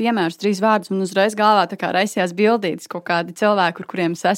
piemērus, 0.02 0.40
trīs 0.42 0.62
vārdus, 0.64 0.90
man 0.90 1.06
uzreiz 1.06 1.38
galvā 1.38 1.68
raisījās 1.94 2.34
bildītas 2.34 2.90
kaut 2.90 3.06
kādi 3.06 3.38
cilvēki, 3.38 3.86
ar 3.86 3.90
kuriem 3.90 4.18
es 4.18 4.24
esmu 4.26 4.31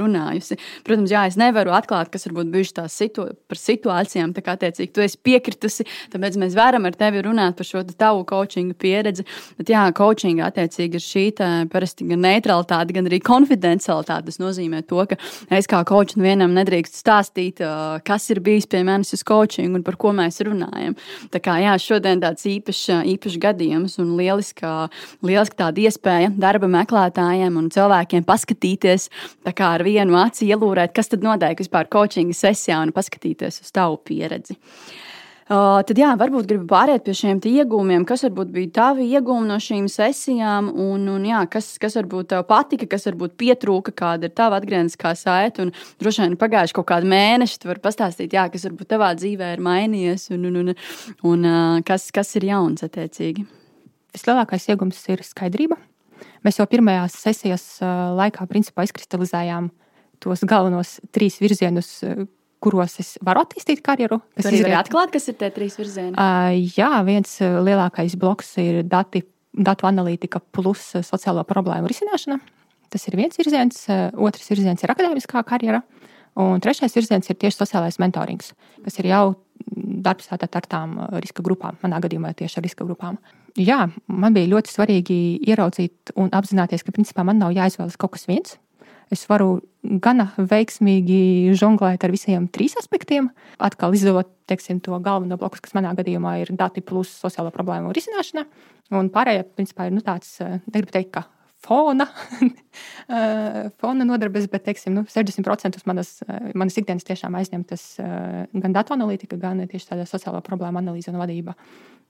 runājusi. 0.00 0.58
Protams, 0.86 1.10
jā, 1.10 1.26
es 1.28 1.38
nevaru 1.40 1.74
atklāt, 1.76 2.10
kas 2.12 2.26
varbūt 2.28 2.52
bijušas 2.52 2.76
tās 2.76 2.96
situ 3.00 3.26
par 3.50 3.58
situācijām, 3.58 4.34
tā 4.36 4.44
kā 4.44 4.54
attiecīgi 4.56 4.92
tu 4.94 5.04
esi 5.04 5.18
piekritusi, 5.22 5.86
tāpēc 6.12 6.38
mēs 6.40 6.56
varam 6.58 6.86
ar 6.86 6.96
tevi 6.98 7.22
runāt 7.26 7.56
par 7.58 7.66
šo 7.66 7.82
tavu 7.90 8.24
coachinga 8.28 8.76
pieredzi. 8.80 9.24
Bet 9.58 9.72
jā, 9.72 9.84
coachinga 9.96 10.48
attiecīgi 10.50 10.98
ir 10.98 11.04
šī 11.04 11.24
tā, 11.38 11.50
parasti 11.72 12.06
gan 12.08 12.22
neutralitāte, 12.24 12.94
gan 12.96 13.08
arī 13.10 13.20
konfidencialitāte. 13.24 14.30
Tas 14.30 14.40
nozīmē 14.42 14.82
to, 14.88 15.02
ka 15.10 15.18
es 15.56 15.68
kā 15.70 15.82
coach 15.88 16.16
vienam 16.20 16.54
nedrīkst 16.56 17.00
stāstīt, 17.00 17.62
kas 18.06 18.28
ir 18.32 18.42
bijis 18.44 18.68
pie 18.70 18.82
manis 18.86 19.14
uz 19.16 19.24
coaching 19.26 19.74
un 19.76 19.84
par 19.86 19.98
ko 20.00 20.12
mēs 20.16 20.40
runājam. 20.46 20.96
Tā 21.32 21.42
kā 21.42 21.56
jā, 21.62 21.74
šodien 21.80 22.22
tāds 22.22 22.46
īpašs, 22.48 22.84
īpašs 23.14 23.38
gadījums 23.42 23.98
un 24.02 24.14
lieliska, 24.18 24.88
lieliska 25.26 25.64
tāda 25.64 25.84
iespēja 25.86 26.32
darba 26.40 26.70
meklētājiem 26.70 27.58
un 27.60 27.70
cilvēkiem 27.72 28.26
paskatīties 28.28 29.08
tā 29.46 29.54
kā 29.56 29.74
ar 29.76 29.84
vienu 29.86 30.18
aci 30.20 30.48
ielūrēt, 30.50 30.94
kas 30.96 31.12
tad 31.12 31.24
notiek 31.26 31.60
vispār 31.60 31.88
coachinga 31.92 32.36
sesijā 32.36 32.80
un 32.84 32.94
paskatīties 32.96 33.62
uz 33.64 33.72
tavu 33.74 34.00
pieredzi. 34.04 34.58
Uh, 35.50 35.80
tad, 35.82 35.98
jā, 35.98 36.12
varbūt 36.14 36.46
gribu 36.46 36.68
pāriet 36.70 37.02
pie 37.02 37.10
šiem 37.18 37.40
iegūmiem, 37.42 38.04
kas 38.06 38.22
varbūt 38.22 38.52
bija 38.54 38.70
tavi 38.76 39.08
iegūmi 39.10 39.48
no 39.48 39.56
šīm 39.58 39.88
sesijām, 39.90 40.68
un, 40.70 41.08
un 41.10 41.24
jā, 41.26 41.40
kas, 41.50 41.72
kas 41.82 41.98
varbūt 41.98 42.28
tev 42.30 42.44
patika, 42.46 42.86
kas 42.92 43.08
varbūt 43.08 43.34
pietrūka, 43.40 43.90
kāda 43.98 44.30
ir 44.30 44.36
tava 44.38 44.60
atgriezniskā 44.60 45.10
saite. 45.18 45.66
Droši 45.98 46.22
vien 46.22 46.38
pagājuši 46.38 46.78
kaut 46.78 46.86
kādi 46.92 47.10
mēneši, 47.10 47.58
tu 47.64 47.72
vari 47.72 47.82
pastāstīt, 47.82 48.38
jā, 48.38 48.46
kas 48.54 48.68
varbūt 48.68 48.92
tavā 48.94 49.10
dzīvē 49.18 49.50
ir 49.56 49.66
mainījies, 49.66 50.30
un, 50.38 50.46
un, 50.52 50.62
un, 50.62 50.74
un 51.34 51.50
uh, 51.50 51.82
kas, 51.82 52.12
kas 52.14 52.30
ir 52.38 52.46
jauns 52.52 52.86
attiecīgi. 52.86 53.48
Vislielākais 54.14 54.70
iegūms 54.70 55.02
ir 55.10 55.26
skaidrība. 55.26 55.82
Mēs 56.46 56.60
jau 56.60 56.66
pirmajās 56.70 57.16
sesijas 57.20 57.64
laikā 58.16 58.46
principā 58.48 58.86
izkristalizējām 58.86 59.68
tos 60.20 60.44
galvenos 60.48 60.98
trīs 61.12 61.36
virzienus, 61.40 61.90
kuros 62.60 62.98
es 63.00 63.14
varu 63.24 63.42
attīstīt 63.44 63.82
karjeru. 63.84 64.20
Ir 64.40 64.48
arī 64.48 64.76
atklāt, 64.76 65.12
kas 65.14 65.28
ir 65.32 65.36
tie 65.40 65.50
trīs 65.52 65.76
virzieni. 65.80 66.12
Uh, 66.16 66.52
jā, 66.76 66.90
viens 67.04 67.36
lielākais 67.40 68.16
bloks 68.20 68.54
ir 68.60 68.82
dati, 68.88 69.22
datu 69.52 69.88
analītika 69.88 70.42
plus 70.52 70.90
sociālo 71.08 71.44
problēmu 71.48 71.88
risināšana. 71.92 72.40
Tas 72.90 73.06
ir 73.06 73.16
viens 73.20 73.36
virziens, 73.38 73.84
otrs 74.18 74.48
virziens 74.50 74.82
ir 74.82 74.90
akadēmiskā 74.90 75.44
karjera, 75.46 75.78
un 76.40 76.62
trešais 76.62 76.96
virziens 76.96 77.28
ir 77.30 77.38
tieši 77.38 77.60
sociālais 77.60 78.00
mentorings, 78.02 78.50
kas 78.82 78.98
ir 78.98 79.12
jau 79.12 79.24
darbs 80.02 80.26
ar 80.34 80.66
tām 80.66 80.96
riska 81.22 81.44
grupām, 81.46 81.78
manā 81.84 82.00
gadījumā 82.02 82.32
tieši 82.34 82.58
ar 82.58 82.66
riska 82.66 82.86
grupām 82.88 83.20
jā, 83.58 83.84
man 84.06 84.36
bija 84.36 84.50
ļoti 84.52 84.72
svarīgi 84.72 85.20
ieraudzīt 85.48 86.14
un 86.20 86.30
apzināties, 86.36 86.84
ka 86.86 86.94
principā 86.94 87.24
man 87.26 87.40
nav 87.42 87.54
jāizvēlas 87.56 87.98
kaut 88.00 88.16
kas 88.16 88.28
viens. 88.30 88.58
Es 89.10 89.24
varu 89.26 89.56
gana 89.82 90.28
veiksmīgi 90.38 91.50
žonglēt 91.58 92.04
ar 92.06 92.12
visiem 92.14 92.46
trim 92.52 92.78
aspektiem. 92.78 93.30
Atkal 93.58 93.96
izdevot 93.96 94.30
teiksim, 94.50 94.78
to 94.84 94.94
galveno 95.02 95.38
bloku, 95.40 95.58
kas 95.64 95.74
manā 95.74 95.90
gadījumā 95.98 96.36
ir 96.44 96.52
dati 96.54 96.82
plus 96.84 97.10
sociālo 97.18 97.50
problēmu 97.54 97.90
risināšana. 97.96 98.46
Un 98.94 99.10
pārējie, 99.10 99.44
principā, 99.58 99.88
ir 99.88 99.96
nu, 99.96 100.02
tāds, 100.06 100.36
negribu 100.70 100.94
teikt, 100.94 101.10
ka 101.16 101.24
fona, 101.60 102.06
fona 103.82 104.06
nodarbes, 104.06 104.46
bet 104.52 104.64
teiksim, 104.68 104.94
nu, 104.96 105.04
60% 105.10 105.82
manas, 105.90 106.14
manas 106.54 106.78
ikdienas 106.80 107.06
tiešām 107.06 107.36
aizņemtas 107.40 107.86
gan 108.00 108.76
datu 108.76 108.94
analītika, 108.96 109.38
gan 109.40 109.62
tieši 109.66 109.92
tāda 109.92 110.06
sociālo 110.08 110.40
problēmu 110.46 110.80
analīze 110.80 111.12
un 111.12 111.20
vadība. 111.20 111.56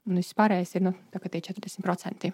Un 0.09 0.17
viss 0.17 0.33
pārējais 0.37 0.75
ir 0.77 0.85
nu, 0.87 0.95
tie 1.33 1.43
40%. 1.51 2.31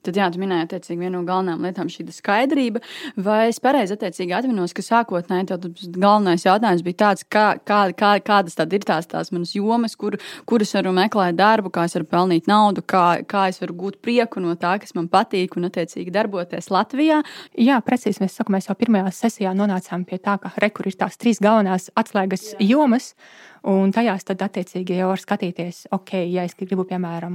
Tad, 0.00 0.16
jā, 0.16 0.30
tu 0.32 0.40
minēji, 0.40 0.64
attiecīgi, 0.64 0.96
viena 1.02 1.18
no 1.18 1.26
galvenajām 1.28 1.64
lietām 1.66 1.88
šī 1.92 2.06
skaidrība. 2.16 2.80
Vai 3.20 3.50
es 3.50 3.58
pareizi 3.60 3.92
attiecīgi 3.92 4.32
atminos, 4.32 4.72
ka 4.72 4.84
sākotnēji 4.84 5.58
galvenais 5.98 6.46
jautājums 6.46 6.84
bija 6.86 6.98
tāds, 7.02 7.26
kā, 7.28 7.44
kā, 7.68 7.82
kā, 7.92 8.14
kādas 8.24 8.56
tad 8.56 8.72
ir 8.72 8.86
tās, 8.88 9.10
tās 9.10 9.28
manas 9.34 9.52
jomas, 9.52 9.98
kur, 10.00 10.16
kuras 10.48 10.72
varu 10.78 10.94
meklēt 10.96 11.36
darbu, 11.36 11.72
kā 11.74 11.84
es 11.88 11.98
varu 11.98 12.08
pelnīt 12.08 12.48
naudu, 12.48 12.80
kā, 12.80 13.20
kā 13.28 13.50
es 13.52 13.60
varu 13.60 13.76
gūt 13.82 14.00
prieku 14.00 14.40
no 14.40 14.56
tā, 14.56 14.78
kas 14.80 14.96
man 14.96 15.10
patīk 15.12 15.58
un, 15.60 15.68
attiecīgi, 15.68 16.16
darboties 16.16 16.72
Latvijā. 16.72 17.20
Jā, 17.60 17.82
precīzi 17.84 18.24
mēs 18.24 18.40
sakām, 18.40 18.56
mēs 18.56 18.70
jau 18.70 18.78
pirmajā 18.80 19.12
sesijā 19.20 19.52
nonācām 19.56 20.08
pie 20.08 20.16
tā, 20.22 20.38
ka 20.40 20.54
rekur 20.64 20.88
ir 20.88 20.96
tās 20.96 21.20
trīs 21.20 21.44
galvenās 21.44 21.90
atslēgas 22.00 22.54
jā. 22.54 22.72
jomas. 22.72 23.12
Un 23.68 23.92
tajās 23.92 24.24
tad, 24.24 24.40
attiecīgi, 24.40 24.96
jau 25.02 25.10
var 25.10 25.20
skatīties, 25.20 25.90
ok, 25.92 26.14
ja 26.32 26.46
es 26.48 26.56
gribu, 26.56 26.86
piemēram, 26.88 27.34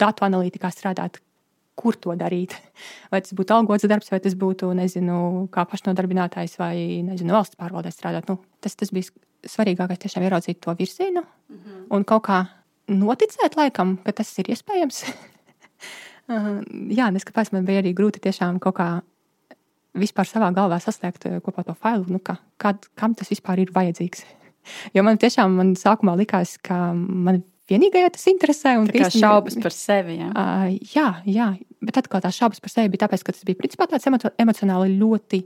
datu 0.00 0.24
analītikā 0.24 0.70
strādāt, 0.72 1.18
kur 1.78 1.96
to 1.96 2.14
darīt. 2.18 2.56
Vai 3.12 3.22
tas 3.24 3.34
būtu 3.38 3.54
algots 3.54 3.86
darbs, 3.90 4.10
vai 4.12 4.20
tas 4.24 4.34
būtu, 4.38 4.72
nezinu, 4.76 5.48
kā 5.54 5.64
pašnodarbinātājs 5.70 6.58
vai, 6.60 6.74
nezinu, 7.06 7.36
valsts 7.36 7.58
pārvaldē 7.60 7.92
strādāt. 7.94 8.28
Nu, 8.30 8.40
tas, 8.64 8.76
tas 8.78 8.92
bija 8.94 9.10
svarīgākais 9.48 10.02
tiešām 10.04 10.26
ieraudzīt 10.26 10.60
to 10.64 10.74
virzienu 10.78 11.22
mm 11.22 11.56
-hmm. 11.56 11.84
un 11.94 12.04
kaut 12.04 12.24
kā 12.26 12.44
noticēt 12.88 13.56
laikam, 13.56 13.98
ka 14.04 14.12
tas 14.12 14.38
ir 14.38 14.50
iespējams. 14.50 15.04
Jā, 16.98 17.10
neskatoties, 17.12 17.52
man 17.52 17.64
bija 17.64 17.80
arī 17.82 17.94
grūti 17.96 18.20
tiešām 18.20 18.58
kaut 18.58 18.76
kā 18.76 18.88
vispār 19.98 20.28
savā 20.28 20.50
galvā 20.54 20.78
saslēgt 20.82 21.26
eh, 21.26 21.38
kopā 21.44 21.64
to 21.64 21.74
failu, 21.74 22.04
nu, 22.08 22.18
ka, 22.18 22.36
kad, 22.60 22.88
kam 22.98 23.14
tas 23.14 23.30
vispār 23.30 23.64
ir 23.64 23.72
vajadzīgs. 23.74 24.24
Jo 24.92 25.00
man 25.02 25.16
tiešām 25.16 25.54
man 25.56 25.70
sākumā 25.80 26.12
likās, 26.18 26.58
ka 26.60 26.92
man 26.92 27.38
vienīgajai 27.70 28.10
tas 28.12 28.26
interesē. 28.28 28.74
Tā 28.76 28.92
kā 28.92 29.06
īstenībā, 29.06 29.22
šaubas 29.22 29.56
par 29.62 29.72
sevi. 29.72 30.18
Jā, 30.18 30.28
uh, 30.28 30.74
jā, 30.92 31.06
jā, 31.24 31.46
bet 31.84 32.00
atkal 32.00 32.22
tās 32.24 32.38
šaubas 32.38 32.62
par 32.62 32.72
sevi 32.72 32.92
bija 32.92 33.06
tāpēc, 33.06 33.24
ka 33.24 33.34
tas 33.34 33.46
bija 33.46 33.58
principā 33.58 33.88
tāds 33.90 34.06
emo 34.10 34.20
emocionāli 34.44 34.96
ļoti 34.98 35.42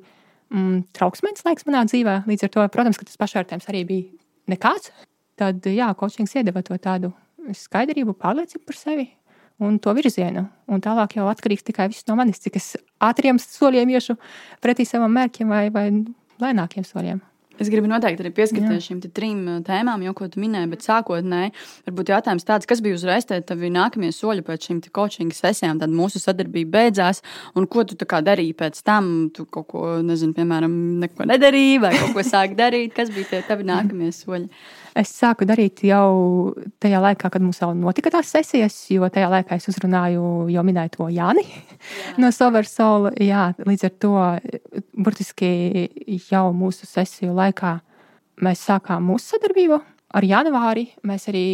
mm, 0.53 0.77
trauksmīgs 0.97 1.47
laiks 1.47 1.67
manā 1.69 1.85
dzīvē. 1.89 2.23
Līdz 2.29 2.47
ar 2.47 2.53
to, 2.57 2.67
protams, 2.75 3.01
ka 3.01 3.09
tas 3.09 3.21
pašvērtējums 3.21 3.69
arī 3.73 3.83
bija 3.89 4.55
nekāds. 4.55 4.93
Tad, 5.41 5.65
jā, 5.67 5.89
coachings 5.99 6.37
iedeva 6.37 6.63
to 6.65 6.77
tādu 6.81 7.13
skaidrību, 7.57 8.15
pārliecību 8.21 8.69
par 8.69 8.79
sevi 8.79 9.09
un 9.63 9.79
to 9.83 9.93
virzienu. 9.97 10.47
Un 10.71 10.83
tālāk 10.85 11.17
jau 11.19 11.27
atkarīgs 11.31 11.67
tikai 11.67 11.89
no 12.09 12.17
manis, 12.19 12.41
cik 12.43 12.59
ātriem 13.03 13.41
soļiem 13.43 13.93
iešu 13.97 14.17
pretī 14.63 14.87
savam 14.89 15.13
mērķim 15.17 15.53
vai, 15.53 15.67
vai 15.75 15.87
lēnākiem 16.43 16.87
soļiem. 16.87 17.21
Es 17.61 17.69
gribu 17.73 17.89
noteikti 17.91 18.25
arī 18.25 18.33
pieskarties 18.37 18.87
šīm 18.89 19.01
trim 19.13 19.43
tēmām, 19.67 20.03
jau 20.07 20.15
ko 20.17 20.29
tu 20.33 20.41
minēji, 20.43 20.71
bet 20.73 20.87
sākotnēji 20.87 21.53
varbūt 21.89 22.13
jautājums 22.15 22.47
tāds, 22.49 22.69
kas 22.69 22.81
bija 22.85 22.97
uzreiz 22.97 23.29
tavi 23.29 23.71
nākamie 23.73 24.13
soļi 24.15 24.45
pēc 24.47 24.69
šīm 24.69 24.81
coaching 24.95 25.35
sesijām, 25.37 25.81
tad 25.83 25.93
mūsu 25.93 26.23
sadarbība 26.23 26.79
beidzās, 26.79 27.23
un 27.59 27.69
ko 27.71 27.85
tu 27.85 27.99
darīji 27.99 28.55
pēc 28.59 28.83
tam? 28.87 29.11
Tu 29.35 29.45
kaut 29.53 29.69
ko, 29.73 29.87
nezinu, 30.05 30.37
piemēram, 30.37 30.73
neko 31.03 31.27
nedarīji 31.29 31.83
vai 31.83 31.93
kaut 31.99 32.17
ko 32.17 32.25
sāki 32.27 32.59
darīt, 32.59 32.95
kas 32.97 33.13
bija 33.15 33.35
tie 33.35 33.43
tavi 33.47 33.69
nākamie 33.69 34.13
soļi? 34.17 34.49
Es 34.99 35.09
sāku 35.17 35.47
darīt 35.49 35.81
jau 35.89 36.53
tajā 36.83 36.99
laikā, 37.01 37.31
kad 37.33 37.41
mums 37.41 37.63
jau 37.63 37.71
notika 37.77 38.11
tās 38.13 38.29
sesijas, 38.35 38.75
jo 38.93 39.09
tajā 39.09 39.31
laikā 39.33 39.57
es 39.57 39.69
uzrunāju 39.73 40.51
jau 40.53 40.65
minēto 40.69 41.07
Jāni 41.09 41.47
Jā. 41.47 41.63
no 42.21 42.29
Soversola. 42.35 43.15
Jā, 43.17 43.47
līdz 43.65 43.87
ar 43.89 43.95
to 44.05 44.13
burtiski 44.93 45.89
jau 46.29 46.45
mūsu 46.57 46.89
sesiju 46.89 47.33
laikā 47.39 47.79
mēs 48.45 48.67
sākām 48.69 49.09
mūsu 49.09 49.33
sadarbību 49.33 49.81
ar 50.13 50.29
janvāri. 50.29 50.91
Mēs 51.09 51.25
arī, 51.33 51.47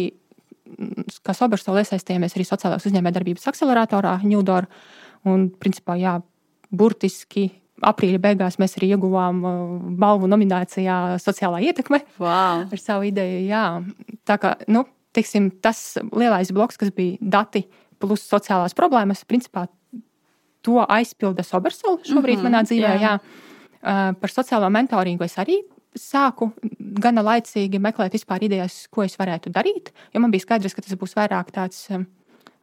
kā 1.23 1.35
Soversola, 1.37 1.85
iesaistījāmies 1.85 2.35
arī 2.35 2.47
sociālās 2.49 2.89
uzņēmējdarbības 2.91 3.47
akceleratorā 3.53 4.17
Ņūdor. 4.25 4.67
Un, 5.31 5.47
principā, 5.63 5.95
jā, 5.99 6.17
burtiski 6.71 7.49
aprīļa 7.85 8.21
beigās 8.23 8.59
mēs 8.61 8.77
arī 8.77 8.93
ieguvām 8.95 9.41
uh, 9.45 9.57
balvu 9.99 10.29
nominācijā 10.31 11.19
Sociālā 11.23 11.61
ietekme 11.69 12.01
wow. 12.17 12.65
ar 12.65 12.81
savu 12.81 13.07
ideju. 13.09 13.41
Jā. 13.47 13.65
Tā 14.27 14.39
kā 14.41 14.55
nu, 14.67 14.85
teiksim, 15.15 15.49
tas 15.63 15.97
lielais 16.11 16.51
bloks, 16.55 16.79
kas 16.79 16.93
bija 16.95 17.17
dati 17.21 17.65
plus 17.99 18.23
sociālās 18.27 18.75
problēmas, 18.77 19.25
principā 19.27 19.67
to 20.65 20.83
aizpilda 20.83 21.43
Sobersola 21.43 21.99
šobrīd 22.03 22.39
mm 22.39 22.45
-hmm, 22.45 22.49
manā 22.51 22.63
dzīvē. 22.67 22.93
Jā. 22.99 23.01
Jā. 23.01 23.19
Uh, 23.79 24.15
par 24.19 24.29
sociālo 24.29 24.69
mentoringu 24.69 25.23
es 25.23 25.37
arī 25.39 25.61
sāku 25.95 26.51
gana 26.79 27.23
laicīgi 27.23 27.79
meklēt 27.79 28.13
vispār 28.13 28.43
idejas, 28.43 28.87
ko 28.91 29.03
es 29.03 29.15
varētu 29.19 29.49
darīt, 29.49 29.91
jo 30.13 30.19
man 30.19 30.31
bija 30.31 30.45
skaidrs, 30.45 30.75
ka 30.75 30.81
tas 30.81 30.97
būs 30.99 31.15
vairāk 31.15 31.51
tāds 31.55 31.89
um, 31.95 32.05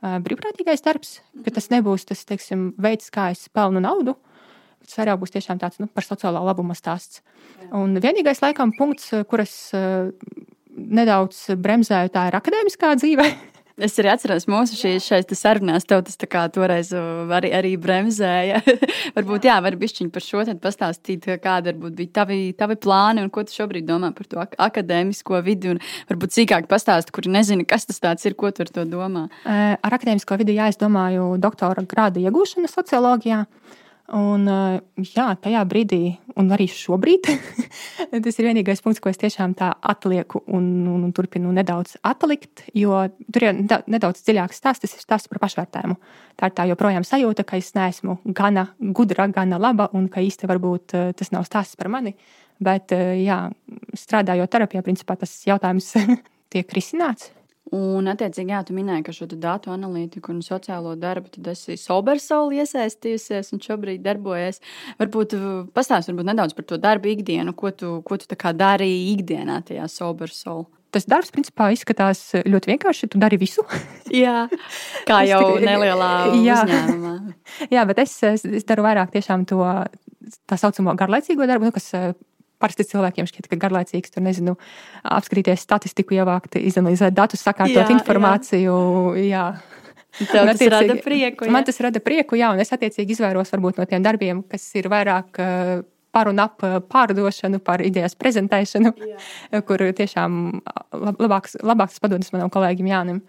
uh, 0.03 0.19
brīvprātīgais 0.23 0.85
darbs, 0.85 1.21
ka 1.45 1.51
tas 1.51 1.71
nebūs 1.73 2.05
tas 2.05 2.25
teiksim, 2.25 2.75
veids, 2.79 3.11
kā 3.11 3.31
es 3.31 3.49
pelnu 3.49 3.81
naudu. 3.81 4.17
Vairāk 4.95 5.19
būs 5.23 5.35
tiešām 5.35 5.59
tāds 5.63 5.81
nu, 5.83 5.89
par 5.91 6.07
sociālo 6.07 6.45
labumu 6.47 6.77
stāsts. 6.79 7.25
Un 7.75 7.99
vienīgais 7.99 8.43
laikam 8.45 8.71
punkts, 8.77 9.11
kur 9.27 9.43
es 9.43 9.57
uh, 9.75 10.13
nedaudz 10.77 11.57
bremzēju, 11.59 12.15
tā 12.15 12.29
ir 12.31 12.41
akadēmiskā 12.41 12.95
dzīve. 13.01 13.29
Es 13.77 13.93
arī 14.01 14.09
atceros, 14.09 14.47
mūsu 14.49 14.73
šīs 14.79 15.37
sarunās, 15.37 15.85
tev 15.85 16.01
tas 16.07 16.17
tā 16.17 16.25
kā 16.33 16.47
toreiz 16.49 16.95
arī, 16.97 17.51
arī 17.53 17.75
bremzēja. 17.77 18.63
varbūt, 19.19 19.45
jā, 19.51 19.59
var 19.61 19.77
bišķiņ 19.77 20.09
par 20.15 20.25
šo 20.25 20.45
tad 20.49 20.63
pastāstīt, 20.65 21.29
kāda 21.45 21.75
varbūt 21.75 21.99
bija 21.99 22.15
tavi, 22.23 22.39
tavi 22.57 22.79
plāni 22.81 23.21
un 23.21 23.29
ko 23.29 23.45
tu 23.45 23.53
šobrīd 23.53 23.85
domā 23.85 24.15
par 24.17 24.31
to 24.33 24.41
akadēmisko 24.41 25.43
vidi 25.45 25.75
un 25.75 25.83
varbūt 26.09 26.39
sīkāk 26.39 26.71
pastāst, 26.73 27.13
kuri 27.13 27.35
nezina, 27.37 27.69
kas 27.69 27.85
tas 27.91 28.01
tāds 28.01 28.25
ir, 28.25 28.39
ko 28.41 28.49
tu 28.49 28.65
ar 28.65 28.73
to 28.79 28.87
domā. 28.89 29.27
Ar 29.45 29.99
akadēmisko 29.99 30.41
vidi, 30.41 30.57
jā, 30.57 30.71
es 30.73 30.81
domāju 30.81 31.35
doktora 31.37 31.85
grāda 31.85 32.25
iegūšanu 32.25 32.73
socioloģijā. 32.73 33.45
Un, 34.15 34.47
jā, 35.03 35.25
tajā 35.43 35.61
brīdī, 35.67 36.13
un 36.39 36.53
arī 36.55 36.69
šobrīd, 36.71 37.27
tas 38.25 38.39
ir 38.39 38.47
vienīgais 38.47 38.83
punkts, 38.85 39.01
ko 39.03 39.11
es 39.11 39.19
tiešām 39.19 39.57
tā 39.59 39.73
atlieku 39.83 40.45
un, 40.47 40.69
un, 40.93 41.01
un 41.09 41.15
turpinu 41.17 41.51
nedaudz 41.55 41.97
atlikt, 42.07 42.63
jo 42.71 43.01
tur 43.35 43.49
ir 43.49 43.59
nedaudz 43.67 44.23
dziļāks 44.23 44.63
stāsts, 44.63 44.85
tas 44.85 44.95
ir 44.95 45.03
stāsts 45.03 45.33
par 45.33 45.43
pašvērtējumu. 45.43 45.99
Tā 46.39 46.51
ir 46.51 46.55
tā 46.55 46.69
joprojām 46.71 47.07
sajūta, 47.09 47.43
ka 47.49 47.59
es 47.59 47.73
neesmu 47.75 48.21
gana 48.31 48.69
gudra, 48.79 49.27
gana 49.27 49.59
laba, 49.59 49.89
un 49.91 50.07
ka 50.13 50.23
īsti 50.23 50.51
varbūt 50.53 50.95
tas 51.19 51.35
nav 51.35 51.49
stāsts 51.51 51.79
par 51.81 51.91
mani. 51.91 52.15
Bet, 52.63 52.95
jā, 52.95 53.41
strādājot 54.07 54.55
terapijā, 54.55 54.87
principā 54.87 55.19
tas 55.19 55.35
jautājums 55.49 55.91
tiek 56.55 56.79
risināts. 56.79 57.33
Un, 57.75 58.07
attiecīgi, 58.07 58.53
jā, 58.55 58.61
tu 58.63 58.77
minēji, 58.77 59.03
ka 59.09 59.13
šo 59.15 59.27
datu 59.33 59.73
analītiku 59.75 60.31
un 60.31 60.39
sociālo 60.47 60.93
darbu 61.01 61.33
tu 61.35 61.43
esi 61.51 61.75
Sobersauli 61.81 62.61
iesaistījusies 62.63 63.51
un 63.57 63.63
šobrīd 63.65 64.05
darbojies. 64.05 64.63
Varbūt 65.01 65.35
uh, 65.35 65.49
pastāst 65.75 66.13
varbūt 66.13 66.29
nedaudz 66.31 66.55
par 66.55 66.69
to 66.71 66.79
darbu 66.79 67.11
ikdienu, 67.17 67.57
ko 67.59 67.73
tu, 67.75 67.91
ko 68.07 68.21
tu 68.23 68.31
darīji 68.31 69.17
ikdienā 69.17 69.59
tajā 69.67 69.89
Sobersauli. 69.91 70.69
Tas 70.95 71.09
darbs, 71.11 71.33
principā, 71.35 71.73
izskatās 71.75 72.21
ļoti 72.47 72.71
vienkārši. 72.71 73.11
Tu 73.11 73.19
dari 73.21 73.37
visu. 73.41 73.67
jā, 74.25 74.47
kā 75.09 75.25
jau 75.27 75.59
nelielā 75.59 76.13
jā. 76.47 76.63
uzņēmumā. 76.63 77.17
jā, 77.75 77.83
bet 77.91 78.05
es, 78.07 78.15
es, 78.31 78.47
es 78.47 78.69
daru 78.69 78.87
vairāk 78.87 79.11
tiešām 79.17 79.43
to 79.51 79.59
tā 80.47 80.59
saucamo 80.61 80.95
garlaicīgo 80.99 81.51
darbu, 81.51 81.69
nu, 81.69 81.75
kas 81.75 81.91
Parasti 82.63 82.87
cilvēkiem 82.89 83.29
šķiet, 83.29 83.49
ka 83.51 83.59
garlaicīgs 83.61 84.15
tur 84.15 84.25
nezinu, 84.25 84.57
apskatīties 85.05 85.65
statistiku, 85.67 86.17
ievākt, 86.17 86.57
izanalizēt 86.57 87.17
datus, 87.17 87.43
sakārtot 87.45 87.83
jā, 87.83 87.89
jā. 87.89 87.89
Jā. 89.21 89.49
Tev 90.17 90.49
tas 90.49 90.63
rada 90.73 90.97
prieku. 91.05 91.45
Jā? 91.45 91.53
Man 91.53 91.67
tas 91.69 91.79
rada 91.85 92.01
prieku, 92.01 92.39
jā, 92.41 92.49
un 92.55 92.63
es 92.63 92.73
attiecīgi 92.73 93.17
izvairos 93.17 93.53
varbūt 93.53 93.81
no 93.81 93.85
tiem 93.89 94.05
darbiem, 94.05 94.41
kas 94.49 94.65
ir 94.81 94.89
vairāk 94.93 95.41
uh, 95.43 95.73
par 96.17 96.31
un 96.31 96.41
ap 96.41 96.65
pārdošanu, 96.93 97.61
par 97.65 97.85
idejas 97.85 98.17
prezentēšanu, 98.17 98.95
jā. 98.97 99.19
kur 99.69 99.85
tiešām 99.99 100.39
labāks, 101.21 101.59
labāks 101.61 102.01
padodas 102.01 102.33
manam 102.33 102.53
kolēģim 102.53 102.89
Jānim. 102.93 103.21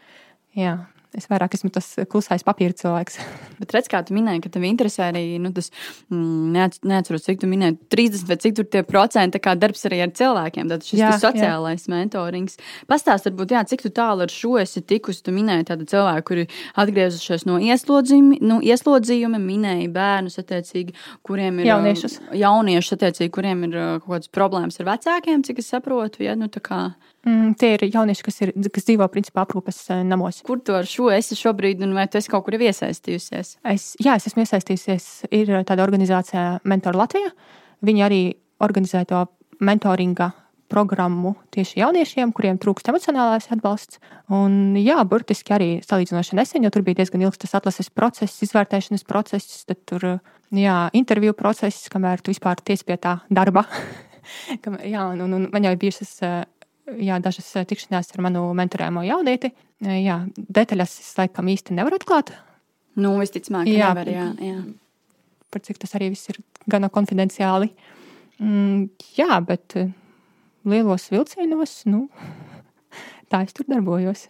Jā. 0.58 0.78
Es 1.18 1.26
vairāk 1.26 1.56
esmu 1.58 1.72
tas 1.74 1.88
klusais 2.12 2.44
papīra 2.46 2.76
cilvēks. 2.78 3.16
Bet 3.60 3.74
redz, 3.74 3.90
kā 3.90 4.04
tu 4.06 4.14
minēji, 4.14 4.44
ka 4.44 4.52
tev 4.54 4.68
interesē 4.68 5.08
arī 5.10 5.24
nu, 5.42 5.50
tas, 5.56 5.72
mm, 6.14 6.68
neatceros, 6.86 7.26
cik 7.26 7.42
tu 7.42 7.50
minēji, 7.50 7.80
30 7.94 8.28
vai 8.30 8.38
cik 8.44 8.58
tur 8.60 8.68
tie 8.70 8.84
procenti 8.86 9.42
kā 9.42 9.56
darbs 9.58 9.88
arī 9.90 10.04
ar 10.06 10.14
cilvēkiem. 10.18 10.70
Tad 10.70 10.86
šis 10.86 11.02
jā, 11.02 11.12
sociālais 11.24 11.88
jā. 11.88 11.94
mentorings. 11.96 12.60
Pastāst, 12.92 13.26
varbūt, 13.32 13.56
jā, 13.58 13.64
cik 13.72 13.88
tālu 13.98 14.28
ar 14.28 14.34
šo 14.34 14.60
esi 14.62 14.84
tikusi. 14.86 15.24
Tu 15.26 15.34
minēji 15.34 15.70
tādu 15.72 15.88
cilvēku, 15.90 16.26
kuri 16.30 16.46
atgriezušies 16.78 17.48
no 17.50 17.58
ieslodzījuma, 17.66 18.38
nu, 18.46 18.60
ieslodzījuma 18.62 19.42
minēja 19.42 19.90
bērnus, 19.98 20.38
attiecīgi, 20.44 20.94
kuriem 21.26 21.64
ir 21.64 21.72
jauniešus, 21.72 22.20
jauniešus 22.38 22.98
attiecīgi, 23.00 23.34
kuriem 23.34 23.66
ir 23.70 23.80
kaut 24.04 24.12
kādas 24.12 24.34
problēmas 24.38 24.78
ar 24.84 24.92
vecākiem, 24.94 25.42
cik 25.48 25.64
es 25.64 25.74
saprotu. 25.74 26.28
Ja, 26.28 26.38
nu, 26.38 26.52
Mm, 27.28 27.56
tie 27.60 27.74
ir 27.76 27.84
jaunieši, 27.92 28.24
kas, 28.24 28.38
ir, 28.46 28.54
kas 28.72 28.88
dzīvo 28.88 29.08
principā 29.12 29.44
aprūpes 29.44 29.82
eh, 29.92 30.04
namos. 30.08 30.40
Kur 30.48 30.62
tu 30.64 30.76
ar 30.78 30.88
šo 30.88 31.10
esi 31.12 31.36
šobrīd, 31.36 31.82
un 31.84 31.96
vai 31.98 32.06
tu 32.08 32.20
esi 32.22 32.32
kaut 32.32 32.46
kur 32.46 32.56
iesaistījusies? 32.56 33.58
Es, 33.68 33.88
jā, 34.04 34.16
es 34.16 34.30
esmu 34.30 34.46
iesaistījusies. 34.46 35.08
Ir 35.36 35.52
tāda 35.68 35.84
organizācija 35.84 36.62
Mentor 36.64 36.96
Latvija. 36.96 37.34
Viņi 37.84 38.06
arī 38.06 38.22
organizē 38.64 39.04
to 39.10 39.26
mentoringa 39.60 40.32
programmu 40.72 41.34
tieši 41.56 41.82
jauniešiem, 41.82 42.32
kuriem 42.36 42.60
trūkst 42.60 42.90
emocionālais 42.92 43.48
atbalsts. 43.52 44.00
Un, 44.34 44.76
jā, 44.80 44.98
burtiski 45.08 45.56
arī 45.56 45.70
salīdzinoši 45.84 46.40
nesen, 46.40 46.64
jo 46.64 46.72
tur 46.74 46.84
bija 46.88 47.02
diezgan 47.02 47.24
ilgs 47.24 47.40
tas 47.44 47.56
atlases 47.60 47.92
process, 47.92 48.42
izvērtēšanas 48.44 49.08
process, 49.08 49.64
tad 49.68 49.84
tur 49.88 50.08
jā, 50.56 50.80
interviju 50.98 51.36
process, 51.40 51.88
kamēr 51.92 52.24
tu 52.24 52.32
vispār 52.36 52.60
tiec 52.64 52.84
pie 52.88 53.00
tā 53.04 53.20
darba. 53.32 53.64
jā, 54.94 55.08
un, 55.08 55.24
un, 55.24 55.40
un 55.40 55.50
man 55.54 55.68
jau 55.68 55.76
ir 55.76 55.82
bijušas 55.82 56.14
jā, 56.96 57.20
dažas 57.24 57.50
eh, 57.58 57.66
tikšanās 57.68 58.12
ar 58.16 58.24
manu 58.28 58.44
mentorēmo 58.58 59.04
jaunieti. 59.08 59.52
Eh, 59.84 60.02
jā, 60.06 60.22
detaļas 60.38 60.98
es 61.04 61.14
laikam 61.20 61.50
īsti 61.52 61.76
nevaru 61.78 62.00
atklāt. 62.00 62.34
Nu, 62.98 63.14
visticamāk, 63.22 63.70
jā, 63.70 63.92
nevar, 63.92 64.10
jā, 64.10 64.28
jā. 64.42 64.62
Par 65.54 65.64
cik 65.64 65.80
tas 65.82 65.94
arī 65.98 66.10
viss 66.14 66.32
ir 66.32 66.42
gana 66.70 66.90
konfidenciāli. 66.94 67.70
Mm, 68.42 68.88
jā, 69.18 69.38
bet 69.46 69.78
eh, 69.80 69.92
lielos 70.68 71.10
vilcienos, 71.14 71.80
nu, 71.90 72.08
tā 73.32 73.44
es 73.46 73.56
tur 73.58 73.70
darbojos. 73.70 74.28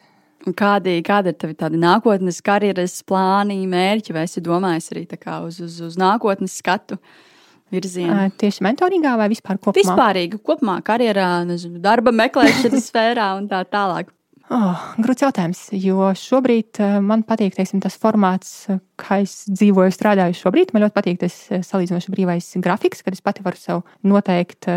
Kādi, 0.48 0.93
kādi 1.04 1.34
ir 1.34 1.56
tavi 1.60 1.80
nākotnes 1.82 2.38
karjeras 2.46 3.02
plāni, 3.04 3.58
mērķi, 3.67 4.13
vai 4.15 4.28
esi 4.30 4.43
domājis 4.46 4.93
arī 4.93 5.08
uz, 5.43 5.58
uz, 5.60 5.80
uz 5.84 5.98
nākotnes 6.00 6.54
skatu? 6.62 6.96
Uh, 6.96 7.26
virzienu? 7.73 8.27
Tieši 8.39 8.65
mentoringā 8.65 9.15
vai 9.19 9.30
vispār 9.32 9.60
kopumā? 9.60 9.80
Vispārīgi, 9.82 10.39
kopumā, 10.43 10.80
karjerā, 10.86 11.32
nezinu, 11.47 11.82
darba 11.84 12.13
meklēšanas 12.15 12.88
sfērā 12.91 13.34
un 13.39 13.49
tā 13.51 13.63
tālāk. 13.69 14.13
Oh, 14.47 14.84
grūts 15.03 15.25
jautājums, 15.25 15.62
jo 15.75 16.06
šobrīd 16.15 16.80
man 17.03 17.25
patīk 17.27 17.58
teiksim, 17.58 17.82
tas 17.84 17.97
formāts, 17.99 18.51
kā 18.95 19.17
es 19.25 19.41
dzīvoju, 19.51 19.91
strādāju 19.91 20.38
šobrīd. 20.39 20.71
Man 20.71 20.86
ļoti 20.86 20.95
patīk 20.95 21.19
tas 21.25 21.36
salīdzinoši 21.67 22.13
brīvais 22.13 22.47
grafiks, 22.63 23.03
kad 23.03 23.17
es 23.17 23.23
pati 23.25 23.43
varu 23.43 23.60
sev 23.60 23.82
noteikt, 24.08 24.69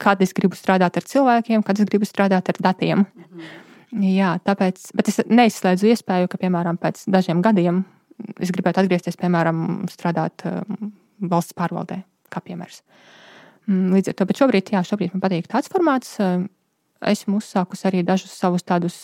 kad 0.00 0.22
es 0.22 0.34
gribu 0.36 0.54
strādāt 0.54 1.00
ar 1.00 1.08
cilvēkiem, 1.10 1.64
kad 1.66 1.82
es 1.82 1.90
gribu 1.90 2.06
strādāt 2.06 2.52
ar 2.54 2.62
datiem. 2.62 3.02
-hmm. 3.02 3.66
Jā, 3.90 4.36
tāpēc, 4.46 4.92
bet 4.94 5.08
es 5.10 5.18
neizslēdzu 5.26 5.90
iespēju, 5.90 6.30
ka, 6.30 6.38
piemēram, 6.38 6.78
pēc 6.78 7.02
dažiem 7.10 7.42
gadiem 7.42 7.82
es 8.38 8.52
gribētu 8.54 8.84
atgriezties, 8.84 9.18
piemēram, 9.18 9.88
strādāt 9.90 10.46
valsts 11.18 11.56
pārvaldē 11.58 12.04
kā 12.32 12.42
piemērs. 12.44 12.82
Mm, 13.68 13.90
līdz 13.96 14.12
ar 14.12 14.18
to, 14.18 14.28
bet 14.30 14.40
šobrīd, 14.40 14.72
jā, 14.74 14.84
šobrīd 14.86 15.14
man 15.14 15.24
patīk 15.24 15.50
tāds 15.50 15.70
formāts. 15.72 16.16
Esmu 17.00 17.38
uzsākusi 17.40 17.86
arī 17.88 18.02
dažus 18.04 18.34
savus 18.36 18.64
tādus 18.66 18.98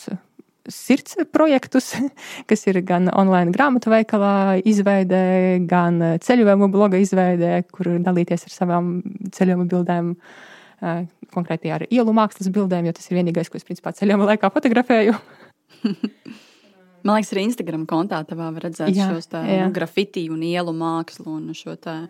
sirds 0.72 1.16
projektus, 1.32 1.92
kas 2.50 2.66
ir 2.66 2.80
gan 2.86 3.10
online 3.14 3.54
grāmatu 3.54 3.92
veikalā 3.92 4.58
izveidē, 4.66 5.62
gan 5.68 6.00
ceļojumu 6.22 6.70
bloga 6.72 7.00
izveidē, 7.00 7.60
kur 7.72 7.96
dalīties 8.02 8.48
ar 8.48 8.54
savām 8.54 8.96
ceļojumu 9.36 9.68
bildēm, 9.70 10.14
konkrēti 11.32 11.72
ar 11.72 11.86
ielu 11.88 12.12
mākslas 12.16 12.50
bildēm, 12.52 12.88
jo 12.88 12.96
tas 12.96 13.08
ir 13.08 13.20
vienīgais, 13.20 13.48
ko 13.50 13.60
es 13.60 13.66
principā 13.66 13.94
ceļojuma 13.96 14.32
laikā 14.32 14.50
fotografēju. 14.52 15.16
Man 17.06 17.20
liekas, 17.20 17.30
arī 17.36 17.44
Instagram 17.46 17.84
kontā 17.86 18.18
tavā 18.26 18.48
var 18.50 18.66
redzēt 18.66 18.90
jā, 18.96 19.06
šos 19.12 19.30
tā, 19.30 19.44
jā. 19.46 19.62
nu, 19.62 19.74
grafiti 19.74 20.24
un 20.32 20.40
ielu 20.42 20.72
mākslu 20.74 21.36
un 21.36 21.52
šo 21.54 21.76
tā, 21.78 22.00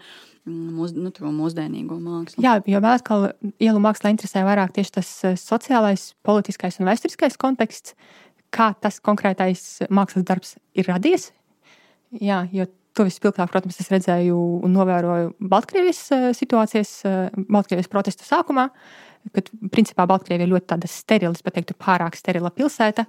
mūs, 0.46 0.94
nu, 0.96 1.10
mūsdienīgo 1.10 1.98
mākslu. 2.00 2.42
Jā, 2.44 2.56
jo 2.66 2.80
vēl 2.82 2.92
atkal 2.92 3.28
ielu 3.62 3.82
mākslā 3.82 4.12
interesē 4.14 4.44
vairāk 4.46 4.74
tieši 4.76 4.94
tas 4.98 5.10
eh, 5.26 5.36
sociālais, 5.40 6.08
politiskais 6.26 6.80
un 6.80 6.90
vēsturiskais 6.90 7.38
konteksts, 7.40 7.96
kā 8.54 8.72
tas 8.80 9.00
konkrētais 9.04 9.86
mākslas 9.90 10.26
darbs 10.26 10.56
ir 10.78 10.88
radies. 10.88 11.30
Jā, 12.22 12.44
jo 12.54 12.68
to 12.96 13.04
vispilgtāk, 13.06 13.50
protams, 13.52 13.80
es 13.82 13.90
redzēju 13.92 14.36
un 14.64 14.72
novēroju 14.76 15.34
Baltkrievijas 15.52 16.04
eh, 16.14 16.30
situācijas, 16.36 16.94
eh, 17.08 17.18
Baltkrievijas 17.48 17.92
protestu 17.92 18.28
sākumā. 18.28 18.70
Kad 19.34 19.48
principā 19.74 20.04
Baltkrievija 20.06 20.46
ir 20.46 20.52
ļoti 20.52 20.86
sterila, 20.86 21.34
pat 21.42 21.56
teiktu, 21.56 21.74
pārāk 21.82 22.14
sterila 22.14 22.52
pilsēta. 22.54 23.02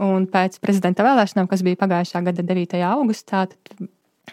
Un 0.00 0.24
pēc 0.32 0.56
prezidenta 0.64 1.04
vēlēšanām, 1.04 1.48
kas 1.50 1.60
bija 1.66 1.76
pagājušā 1.82 2.22
gada 2.24 2.44
9. 2.48 2.78
augustā, 2.88 3.44
tad, 3.52 3.90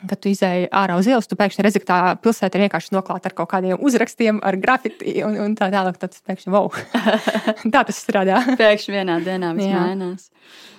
kad 0.10 0.21
tu 0.21 0.31
izēji 0.31 0.69
ārā 0.75 0.97
uz 0.99 1.10
ielas, 1.10 1.29
tu 1.29 1.38
pēkšņi 1.39 1.65
redzi, 1.65 1.81
ka 1.84 1.89
tā 1.91 1.99
pilsēta 2.23 2.60
ir 2.60 2.65
vienkārši 2.67 2.95
noklāta 2.95 3.31
ar 3.31 3.38
kaut 3.38 3.51
kādiem 3.53 3.81
uzrakstiem, 3.81 4.41
ar 4.45 4.60
grafiti 4.62 5.17
un, 5.25 5.39
un 5.47 5.58
tā 5.58 5.71
tālāk. 5.73 5.99
Tad 6.01 6.17
pēkšņi, 6.27 6.53
wow, 6.53 6.71
tā 7.73 7.81
tas 7.81 7.99
strādā. 7.99 8.41
pēkšņi 8.60 8.97
vienā 8.99 9.19
dienā 9.25 9.55
viss 9.58 9.73
mainās. 9.73 10.29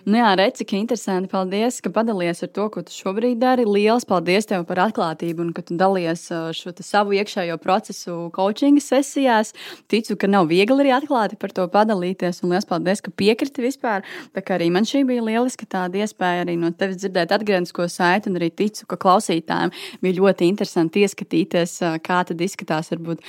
Nu 0.07 0.21
jā, 0.21 0.29
redz, 0.39 0.61
cik 0.61 0.77
interesanti. 0.79 1.27
Paldies, 1.33 1.81
ka 1.83 1.91
padalījies 1.91 2.45
ar 2.47 2.51
to, 2.55 2.69
ko 2.71 2.83
tu 2.87 2.95
šobrīd 2.95 3.41
dari. 3.43 3.65
Lielas 3.67 4.05
paldies 4.07 4.47
tev 4.47 4.63
par 4.69 4.79
atklātību 4.85 5.43
un 5.43 5.49
ka 5.51 5.65
tu 5.67 5.75
dalies 5.75 6.29
šo 6.55 6.71
savu 6.79 7.17
iekšējo 7.19 7.57
procesu 7.59 8.15
coaching 8.37 8.79
sesijās. 8.79 9.51
Ticu, 9.91 10.15
ka 10.15 10.31
nav 10.31 10.47
viegli 10.53 10.85
arī 10.85 10.93
atklāti 10.95 11.39
par 11.43 11.51
to 11.57 11.67
padalīties. 11.73 12.39
Un 12.47 12.55
liels 12.55 12.69
paldies, 12.71 13.03
ka 13.03 13.11
piekriti 13.11 13.65
vispār. 13.65 14.07
Tā 14.31 14.45
kā 14.47 14.61
arī 14.61 14.69
man 14.71 14.87
šī 14.87 15.03
bija 15.09 15.25
lieliska 15.27 15.67
tāda 15.75 16.05
iespēja 16.05 16.47
arī 16.47 16.55
no 16.63 16.71
tevis 16.71 17.03
dzirdēt 17.03 17.35
atgrieznisko 17.35 17.89
saiti 17.91 18.31
un 18.31 18.39
arī 18.39 18.53
ticu, 18.55 18.87
ka 18.87 19.01
klausītājiem 19.07 19.73
bija 20.03 20.19
ļoti 20.19 20.51
interesanti 20.51 21.07
ieskatīties, 21.07 21.79
kā 22.05 22.21
tad 22.27 22.43
izskatās 22.43 22.91
varbūt 22.93 23.23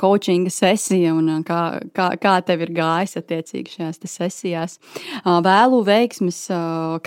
coachinga 0.00 0.52
sesija 0.52 1.14
un 1.16 1.42
kā, 1.46 1.60
kā, 1.96 2.10
kā 2.20 2.34
tev 2.46 2.64
ir 2.66 2.74
gājis 2.76 3.18
attiecīgi 3.20 3.78
šajās 3.78 4.02
sesijās. 4.10 4.78
Vēlu 5.24 5.80
veiksmes 5.86 6.40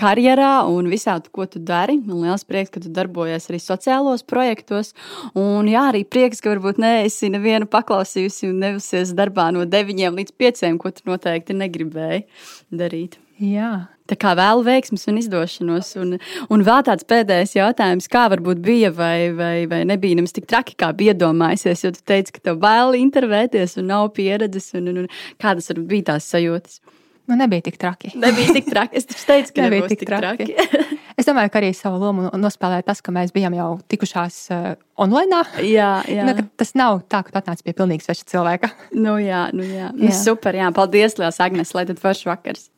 karjerā 0.00 0.52
un 0.68 0.90
visā, 0.90 1.18
ko 1.32 1.46
tu 1.50 1.62
dari. 1.62 1.98
Man 2.04 2.24
liels 2.26 2.46
prieks, 2.48 2.72
ka 2.74 2.82
tu 2.84 2.92
darbojies 2.94 3.48
arī 3.50 3.60
sociālos 3.62 4.24
projektos. 4.26 4.94
Un 5.38 5.70
jā, 5.70 5.88
arī 5.92 6.04
prieks, 6.08 6.42
ka 6.42 6.52
varbūt 6.54 6.80
neesi 6.82 7.30
nevienu 7.32 7.68
paklausījusi 7.70 8.50
un 8.50 8.62
nevusies 8.64 9.14
darbā 9.18 9.50
no 9.54 9.66
9 9.68 10.18
līdz 10.18 10.34
5, 10.40 10.66
ko 10.82 10.94
tu 10.94 11.08
noteikti 11.10 11.56
negribēji 11.58 12.26
darīt. 12.74 13.20
Jā. 13.38 13.88
Tā 14.08 14.16
kā 14.20 14.34
vēlu 14.38 14.64
veiksmus 14.66 15.04
un 15.10 15.18
izdošanos. 15.20 15.90
Un, 16.00 16.16
un 16.48 16.64
vēl 16.64 16.84
tāds 16.86 17.06
pēdējais 17.08 17.56
jautājums, 17.58 18.08
kā 18.12 18.26
varbūt 18.32 18.62
bija 18.64 18.92
vai, 18.94 19.30
vai, 19.36 19.66
vai 19.70 19.82
nebija 19.88 20.16
nemaz 20.18 20.32
tik 20.36 20.48
traki, 20.48 20.78
kā 20.80 20.92
bija 20.96 21.16
iedomājusies, 21.16 21.84
jo 21.84 21.92
tu 21.96 22.04
teici, 22.08 22.32
ka 22.36 22.48
tev 22.48 22.62
bail 22.62 22.96
intervēties 22.96 23.76
un 23.82 23.90
nav 23.92 24.12
pieredzes, 24.16 24.72
un, 24.78 24.88
un, 24.92 25.02
un 25.04 25.42
kādas 25.42 25.72
bija 25.76 26.14
tās 26.14 26.30
sajūtas? 26.32 26.80
Nu, 27.28 27.36
nebija 27.36 27.60
tik 27.60 27.76
traki. 27.76 28.10
Nebija 28.16 28.54
tik 28.56 28.70
traki. 28.70 28.96
Es 28.96 29.04
teicu, 29.04 29.52
ka 29.52 29.66
nebija 29.66 29.88
tik, 29.90 30.00
tik 30.00 30.08
traki. 30.08 30.46
traki. 30.48 30.96
es 31.20 31.28
domāju, 31.28 31.50
ka 31.52 31.60
arī 31.60 31.74
savu 31.76 32.00
lomu 32.00 32.30
nospēlēja 32.32 32.86
tas, 32.86 33.02
ka 33.04 33.12
mēs 33.12 33.34
bijām 33.36 33.52
jau 33.58 33.66
tikušās 33.92 34.38
uh, 34.56 34.70
online. 34.96 35.42
Jā, 35.60 35.90
jā. 36.08 36.24
Nu, 36.24 36.46
tas 36.56 36.72
nav 36.78 37.02
tā, 37.04 37.20
ka 37.26 37.34
tu 37.34 37.42
atnāc 37.42 37.60
pie 37.66 37.76
pilnīgi 37.76 38.08
sveša 38.08 38.24
cilvēka. 38.32 38.72
Nu, 38.96 39.18
jā, 39.20 39.44
nu, 39.52 39.68
jā. 39.68 39.90
Jā. 39.90 39.92
Nu, 39.92 40.14
super. 40.16 40.56
Jā. 40.56 40.72
Paldies, 40.72 41.20
Lielas 41.20 41.42
Agnes, 41.44 41.76
lai 41.76 41.84
tad 41.90 42.00
foršs 42.00 42.24
vakars. 42.30 42.70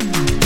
Thank 0.00 0.30
you. 0.30 0.39